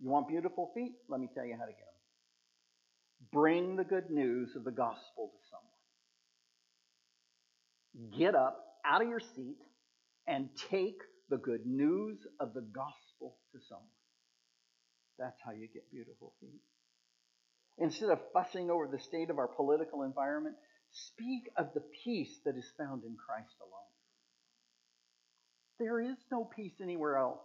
You 0.00 0.08
want 0.10 0.28
beautiful 0.28 0.70
feet? 0.74 0.92
Let 1.08 1.20
me 1.20 1.28
tell 1.34 1.44
you 1.44 1.54
how 1.54 1.64
to 1.64 1.72
get 1.72 1.78
them. 1.78 1.86
Bring 3.32 3.76
the 3.76 3.84
good 3.84 4.10
news 4.10 4.54
of 4.56 4.64
the 4.64 4.70
gospel 4.70 5.32
to 5.32 5.38
someone. 5.50 5.66
Get 8.18 8.34
up 8.34 8.62
out 8.84 9.02
of 9.02 9.08
your 9.08 9.20
seat 9.20 9.56
and 10.26 10.48
take 10.70 11.00
the 11.30 11.38
good 11.38 11.66
news 11.66 12.18
of 12.40 12.52
the 12.54 12.60
gospel 12.60 13.36
to 13.52 13.58
someone. 13.68 13.86
That's 15.18 15.40
how 15.44 15.52
you 15.52 15.68
get 15.72 15.90
beautiful 15.90 16.32
feet. 16.40 16.60
Instead 17.78 18.10
of 18.10 18.20
fussing 18.32 18.70
over 18.70 18.86
the 18.86 18.98
state 18.98 19.30
of 19.30 19.38
our 19.38 19.48
political 19.48 20.02
environment, 20.02 20.56
speak 20.90 21.50
of 21.56 21.68
the 21.74 21.82
peace 22.04 22.40
that 22.44 22.56
is 22.56 22.70
found 22.78 23.04
in 23.04 23.16
Christ 23.16 23.54
alone. 23.60 23.72
There 25.78 26.00
is 26.00 26.16
no 26.30 26.44
peace 26.44 26.72
anywhere 26.82 27.18
else. 27.18 27.44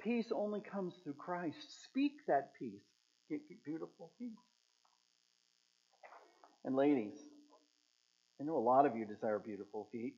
Peace 0.00 0.30
only 0.34 0.60
comes 0.60 0.94
through 1.02 1.14
Christ. 1.14 1.84
Speak 1.84 2.12
that 2.26 2.52
peace. 2.58 2.82
Get 3.28 3.40
beautiful 3.64 4.10
feet. 4.18 4.32
And 6.64 6.76
ladies, 6.76 7.14
I 8.40 8.44
know 8.44 8.56
a 8.56 8.58
lot 8.58 8.86
of 8.86 8.96
you 8.96 9.06
desire 9.06 9.38
beautiful 9.38 9.88
feet, 9.92 10.14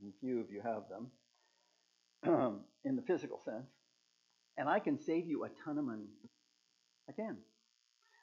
and 0.00 0.12
few 0.20 0.40
of 0.40 0.50
you 0.50 0.60
have 0.62 0.82
them 0.88 2.62
in 2.84 2.96
the 2.96 3.02
physical 3.02 3.40
sense. 3.44 3.70
And 4.60 4.68
I 4.68 4.78
can 4.78 5.00
save 5.00 5.24
you 5.26 5.44
a 5.44 5.48
ton 5.64 5.78
of 5.78 5.86
money. 5.86 6.12
I 7.08 7.12
can. 7.12 7.38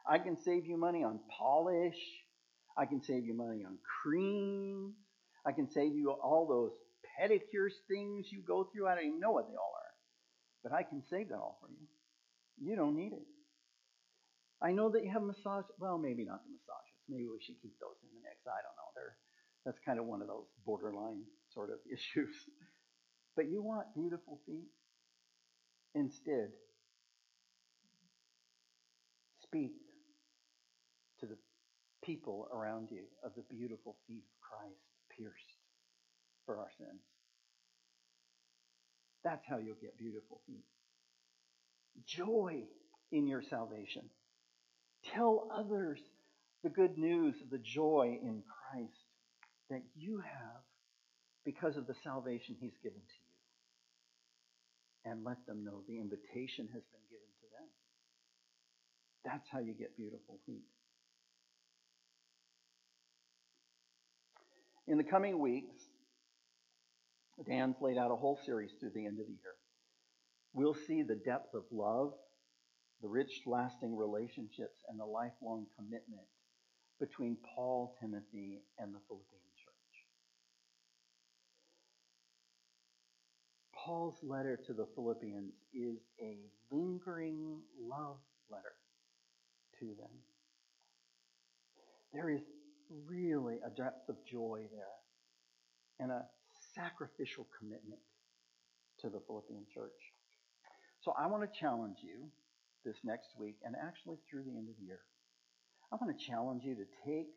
I 0.07 0.19
can 0.19 0.37
save 0.37 0.67
you 0.67 0.77
money 0.77 1.03
on 1.03 1.19
polish. 1.33 1.97
I 2.77 2.85
can 2.85 3.01
save 3.01 3.25
you 3.25 3.33
money 3.33 3.65
on 3.65 3.79
creams. 3.81 4.93
I 5.47 5.51
can 5.51 5.67
save 5.67 5.95
you 5.95 6.11
all 6.11 6.45
those 6.45 6.77
pedicures 7.17 7.73
things 7.89 8.27
you 8.31 8.43
go 8.45 8.69
through. 8.69 8.87
I 8.87 8.93
don't 8.93 9.17
even 9.17 9.19
know 9.19 9.31
what 9.31 9.49
they 9.49 9.57
all 9.57 9.73
are. 9.81 9.93
But 10.61 10.77
I 10.77 10.83
can 10.83 11.01
save 11.09 11.29
that 11.29 11.41
all 11.41 11.57
for 11.59 11.69
you. 11.73 11.87
You 12.61 12.75
don't 12.75 12.95
need 12.95 13.13
it. 13.13 13.25
I 14.61 14.73
know 14.73 14.91
that 14.91 15.03
you 15.03 15.09
have 15.09 15.23
massage. 15.23 15.65
Well, 15.79 15.97
maybe 15.97 16.23
not 16.23 16.45
the 16.45 16.53
massages. 16.53 17.01
Maybe 17.09 17.25
we 17.25 17.41
should 17.41 17.57
keep 17.63 17.73
those 17.81 17.97
in 18.05 18.13
the 18.13 18.21
next. 18.21 18.45
I 18.45 18.61
don't 18.61 18.77
know. 18.77 18.89
They're, 18.93 19.17
that's 19.65 19.81
kind 19.83 19.97
of 19.97 20.05
one 20.05 20.21
of 20.21 20.27
those 20.27 20.45
borderline 20.67 21.23
sort 21.49 21.71
of 21.71 21.79
issues. 21.91 22.37
But 23.35 23.49
you 23.49 23.63
want 23.63 23.89
beautiful 23.95 24.39
feet? 24.45 24.69
Instead, 25.97 26.49
speak 29.41 29.71
to 31.19 31.25
the 31.25 31.37
people 32.03 32.47
around 32.53 32.89
you 32.91 33.01
of 33.23 33.31
the 33.35 33.41
beautiful 33.49 33.95
feet 34.05 34.23
of 34.23 34.41
Christ 34.41 34.79
pierced 35.17 35.57
for 36.45 36.59
our 36.59 36.69
sins. 36.77 37.01
That's 39.23 39.43
how 39.49 39.57
you'll 39.57 39.81
get 39.81 39.97
beautiful 39.97 40.39
feet. 40.45 40.65
Joy 42.05 42.65
in 43.11 43.25
your 43.25 43.41
salvation. 43.41 44.03
Tell 45.15 45.49
others 45.51 45.99
the 46.63 46.69
good 46.69 46.95
news 46.99 47.33
of 47.41 47.49
the 47.49 47.57
joy 47.57 48.19
in 48.21 48.43
Christ 48.69 48.93
that 49.71 49.81
you 49.95 50.19
have 50.19 50.61
because 51.43 51.75
of 51.75 51.87
the 51.87 51.95
salvation 52.03 52.55
He's 52.59 52.77
given 52.83 52.99
to 52.99 53.15
you. 53.15 53.26
And 55.05 55.23
let 55.23 55.45
them 55.47 55.63
know 55.63 55.83
the 55.87 55.99
invitation 55.99 56.67
has 56.73 56.83
been 56.83 57.05
given 57.09 57.31
to 57.39 57.47
them. 57.55 57.67
That's 59.23 59.47
how 59.49 59.59
you 59.59 59.73
get 59.73 59.95
beautiful 59.95 60.39
feet. 60.45 60.65
In 64.87 64.97
the 64.97 65.03
coming 65.03 65.39
weeks, 65.39 65.75
Dan's 67.45 67.75
laid 67.81 67.97
out 67.97 68.11
a 68.11 68.15
whole 68.15 68.39
series 68.45 68.71
through 68.79 68.91
the 68.95 69.05
end 69.05 69.19
of 69.19 69.27
the 69.27 69.33
year. 69.33 69.55
We'll 70.53 70.73
see 70.73 71.03
the 71.03 71.15
depth 71.15 71.53
of 71.53 71.63
love, 71.71 72.13
the 73.01 73.07
rich, 73.07 73.41
lasting 73.45 73.95
relationships, 73.95 74.79
and 74.89 74.99
the 74.99 75.05
lifelong 75.05 75.67
commitment 75.77 76.27
between 76.99 77.37
Paul, 77.55 77.95
Timothy, 78.01 78.63
and 78.79 78.93
the 78.93 78.99
Philippian 79.07 79.41
church. 79.55 79.75
Paul's 83.87 84.19
letter 84.21 84.59
to 84.67 84.73
the 84.73 84.85
Philippians 84.95 85.53
is 85.73 85.99
a 86.21 86.35
lingering 86.69 87.61
love 87.81 88.17
letter 88.51 88.75
to 89.79 89.85
them. 89.85 90.11
There 92.11 92.29
is 92.29 92.41
really 93.07 93.59
a 93.65 93.69
depth 93.69 94.09
of 94.09 94.17
joy 94.29 94.67
there 94.73 94.99
and 96.01 96.11
a 96.11 96.25
sacrificial 96.75 97.47
commitment 97.57 98.01
to 98.99 99.09
the 99.09 99.21
Philippian 99.25 99.63
church. 99.73 100.11
So 100.99 101.13
I 101.17 101.27
want 101.27 101.43
to 101.43 101.59
challenge 101.59 101.99
you 102.03 102.27
this 102.83 102.97
next 103.05 103.29
week 103.39 103.55
and 103.63 103.73
actually 103.81 104.17
through 104.29 104.43
the 104.43 104.57
end 104.57 104.67
of 104.67 104.75
the 104.81 104.85
year. 104.85 104.99
I 105.93 105.95
want 105.95 106.11
to 106.11 106.25
challenge 106.25 106.63
you 106.65 106.75
to 106.75 106.85
take 107.05 107.27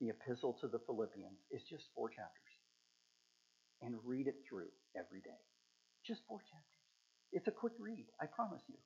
the 0.00 0.08
epistle 0.10 0.58
to 0.60 0.66
the 0.66 0.80
Philippians. 0.86 1.38
It's 1.52 1.70
just 1.70 1.84
four 1.94 2.08
chapters. 2.08 2.34
And 3.80 3.94
read 4.04 4.26
it 4.26 4.42
through 4.48 4.70
every 4.96 5.20
day. 5.20 5.38
Just 6.08 6.22
four 6.26 6.40
chapters. 6.40 6.80
It's 7.32 7.48
a 7.48 7.52
quick 7.52 7.74
read, 7.78 8.06
I 8.18 8.24
promise 8.24 8.62
you. 8.66 8.76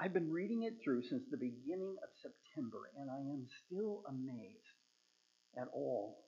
I've 0.00 0.12
been 0.12 0.32
reading 0.32 0.64
it 0.64 0.74
through 0.82 1.02
since 1.02 1.22
the 1.30 1.36
beginning 1.38 1.94
of 2.02 2.10
September, 2.20 2.90
and 2.98 3.08
I 3.08 3.20
am 3.20 3.46
still 3.64 4.02
amazed 4.10 4.82
at 5.56 5.68
all 5.72 6.18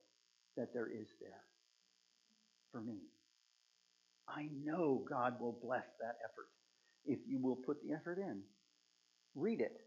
that 0.55 0.73
there 0.73 0.87
is 0.87 1.07
there 1.19 1.43
for 2.71 2.81
me. 2.81 2.99
I 4.27 4.47
know 4.63 5.03
God 5.09 5.33
will 5.41 5.59
bless 5.61 5.85
that 5.99 6.15
effort 6.23 6.47
if 7.05 7.19
you 7.27 7.39
will 7.41 7.57
put 7.57 7.77
the 7.83 7.93
effort 7.93 8.19
in. 8.19 8.41
Read 9.35 9.59
it. 9.59 9.81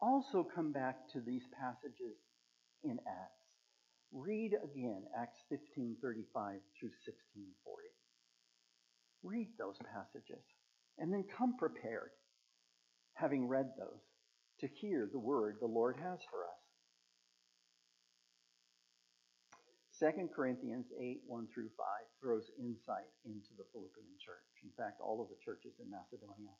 Also, 0.00 0.42
come 0.54 0.72
back 0.72 0.96
to 1.12 1.20
these 1.20 1.42
passages 1.60 2.16
in 2.82 2.98
Acts. 3.06 3.41
Read 4.12 4.52
again 4.62 5.04
Acts 5.16 5.42
15:35 5.50 6.60
through 6.78 6.90
16:40. 7.04 7.94
Read 9.22 9.48
those 9.58 9.78
passages 9.78 10.44
and 10.98 11.12
then 11.12 11.24
come 11.24 11.56
prepared, 11.56 12.10
having 13.14 13.48
read 13.48 13.72
those, 13.78 14.02
to 14.60 14.66
hear 14.66 15.08
the 15.10 15.18
word 15.18 15.56
the 15.60 15.66
Lord 15.66 15.96
has 15.96 16.22
for 16.30 16.44
us. 16.44 16.62
2 19.98 20.28
Corinthians 20.34 20.86
8, 20.98 21.22
1 21.26 21.46
through 21.54 21.70
5 21.70 21.86
throws 22.20 22.50
insight 22.58 23.08
into 23.24 23.54
the 23.56 23.64
Philippian 23.72 24.18
church. 24.18 24.62
In 24.64 24.70
fact, 24.76 25.00
all 25.00 25.22
of 25.22 25.28
the 25.28 25.36
churches 25.44 25.78
in 25.80 25.88
Macedonia. 25.88 26.52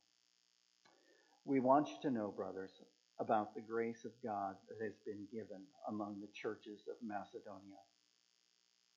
We 1.45 1.59
want 1.59 1.89
you 1.89 1.97
to 2.03 2.11
know, 2.11 2.31
brothers, 2.31 2.71
about 3.19 3.53
the 3.53 3.61
grace 3.61 4.05
of 4.05 4.11
God 4.23 4.55
that 4.67 4.83
has 4.83 4.93
been 5.05 5.27
given 5.31 5.63
among 5.87 6.19
the 6.19 6.31
churches 6.33 6.81
of 6.89 6.95
Macedonia. 7.01 7.81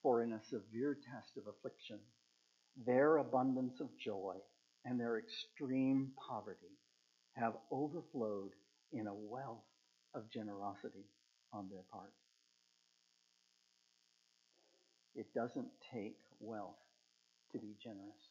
For 0.03 0.23
in 0.23 0.33
a 0.33 0.45
severe 0.51 0.97
test 1.13 1.37
of 1.37 1.45
affliction, 1.47 1.99
their 2.87 3.19
abundance 3.19 3.81
of 3.81 3.89
joy 3.99 4.37
and 4.85 4.99
their 5.01 5.19
extreme 5.19 6.13
poverty 6.29 6.79
have 7.35 7.55
overflowed 7.71 8.53
in 8.93 9.07
a 9.07 9.15
wealth 9.15 9.65
of 10.15 10.31
generosity 10.31 11.05
on 11.53 11.69
their 11.71 11.83
part. 11.93 12.13
It 15.15 15.27
doesn't 15.35 15.69
take 15.93 16.19
wealth 16.41 16.77
to 17.53 17.59
be 17.59 17.75
generous. 17.83 18.31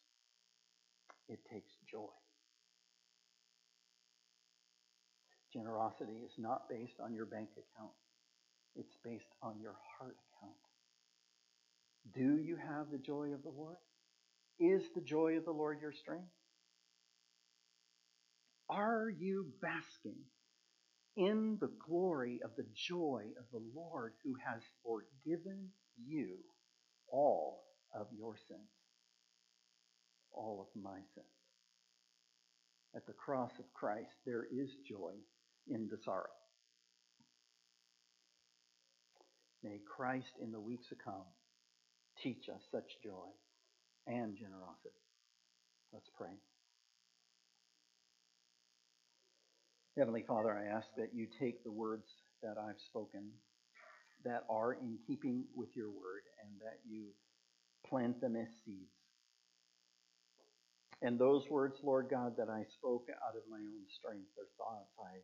It 1.28 1.40
takes 1.50 1.72
joy. 1.90 2.12
Generosity 5.56 6.20
is 6.22 6.32
not 6.36 6.68
based 6.68 7.00
on 7.02 7.14
your 7.14 7.24
bank 7.24 7.48
account. 7.52 7.92
It's 8.74 8.94
based 9.02 9.32
on 9.42 9.58
your 9.58 9.74
heart 9.98 10.16
account. 10.36 10.56
Do 12.14 12.42
you 12.42 12.56
have 12.56 12.90
the 12.92 12.98
joy 12.98 13.32
of 13.32 13.42
the 13.42 13.48
Lord? 13.48 13.76
Is 14.60 14.82
the 14.94 15.00
joy 15.00 15.38
of 15.38 15.46
the 15.46 15.52
Lord 15.52 15.78
your 15.80 15.92
strength? 15.92 16.28
Are 18.68 19.08
you 19.08 19.46
basking 19.62 20.20
in 21.16 21.56
the 21.58 21.72
glory 21.88 22.40
of 22.44 22.50
the 22.56 22.66
joy 22.74 23.24
of 23.38 23.46
the 23.50 23.64
Lord 23.74 24.12
who 24.24 24.34
has 24.46 24.60
forgiven 24.84 25.70
you 26.06 26.36
all 27.10 27.62
of 27.94 28.08
your 28.14 28.36
sins? 28.46 28.60
All 30.32 30.60
of 30.60 30.82
my 30.82 30.98
sins. 31.14 31.26
At 32.94 33.06
the 33.06 33.14
cross 33.14 33.52
of 33.58 33.72
Christ, 33.72 34.12
there 34.26 34.46
is 34.52 34.70
joy 34.86 35.12
in 35.68 35.88
the 35.90 35.98
sorrow. 36.04 36.26
May 39.62 39.80
Christ 39.96 40.32
in 40.42 40.52
the 40.52 40.60
weeks 40.60 40.86
to 40.88 40.94
come 40.94 41.26
teach 42.22 42.48
us 42.48 42.60
such 42.70 42.96
joy 43.02 43.28
and 44.06 44.36
generosity. 44.36 45.02
Let's 45.92 46.08
pray. 46.16 46.32
Heavenly 49.98 50.24
Father, 50.28 50.52
I 50.52 50.76
ask 50.76 50.86
that 50.96 51.14
you 51.14 51.26
take 51.40 51.64
the 51.64 51.72
words 51.72 52.04
that 52.42 52.56
I've 52.58 52.80
spoken 52.90 53.30
that 54.24 54.44
are 54.50 54.74
in 54.74 54.98
keeping 55.06 55.44
with 55.54 55.70
your 55.74 55.88
word 55.88 56.22
and 56.44 56.60
that 56.60 56.78
you 56.86 57.06
plant 57.88 58.20
them 58.20 58.36
as 58.36 58.48
seeds. 58.64 58.92
And 61.02 61.18
those 61.18 61.48
words, 61.50 61.76
Lord 61.82 62.08
God, 62.10 62.36
that 62.36 62.48
I 62.48 62.64
spoke 62.78 63.06
out 63.24 63.36
of 63.36 63.42
my 63.50 63.58
own 63.58 63.84
strength 63.98 64.32
or 64.36 64.48
thoughts, 64.56 64.92
I 64.98 65.20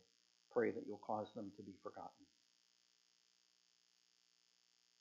pray 0.53 0.71
that 0.71 0.83
you'll 0.87 1.01
cause 1.05 1.27
them 1.35 1.51
to 1.57 1.63
be 1.63 1.73
forgotten. 1.83 2.09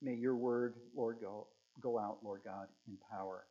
May 0.00 0.14
your 0.14 0.36
word, 0.36 0.74
Lord, 0.96 1.18
go, 1.20 1.46
go 1.80 1.98
out, 1.98 2.18
Lord 2.24 2.40
God, 2.44 2.66
in 2.88 2.96
power, 3.10 3.44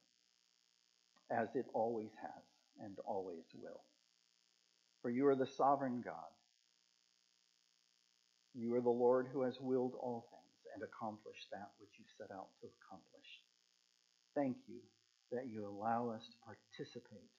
as 1.31 1.47
it 1.55 1.65
always 1.73 2.09
has 2.21 2.43
and 2.83 2.97
always 3.05 3.45
will. 3.53 3.81
For 5.01 5.09
you 5.09 5.27
are 5.27 5.35
the 5.35 5.47
sovereign 5.47 6.01
God. 6.03 6.31
You 8.53 8.75
are 8.75 8.81
the 8.81 8.89
Lord 8.89 9.27
who 9.31 9.43
has 9.43 9.57
willed 9.61 9.93
all 9.99 10.27
things 10.29 10.73
and 10.75 10.83
accomplished 10.83 11.47
that 11.51 11.69
which 11.79 11.91
you 11.97 12.05
set 12.17 12.35
out 12.35 12.49
to 12.61 12.67
accomplish. 12.67 13.29
Thank 14.35 14.57
you 14.67 14.79
that 15.31 15.47
you 15.47 15.65
allow 15.65 16.09
us 16.09 16.27
to 16.27 16.37
participate 16.45 17.31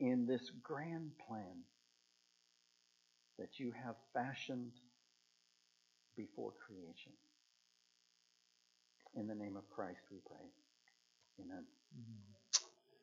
in 0.00 0.26
this 0.26 0.50
grand 0.62 1.10
plan 1.28 1.64
that 3.38 3.58
you 3.58 3.72
have 3.84 3.96
fashioned 4.14 4.72
before 6.16 6.52
creation. 6.66 7.12
In 9.14 9.26
the 9.26 9.34
name 9.34 9.56
of 9.56 9.68
Christ 9.70 10.00
we 10.10 10.18
pray. 10.26 10.46
Amen. 11.40 11.64
Mm-hmm. 11.96 12.35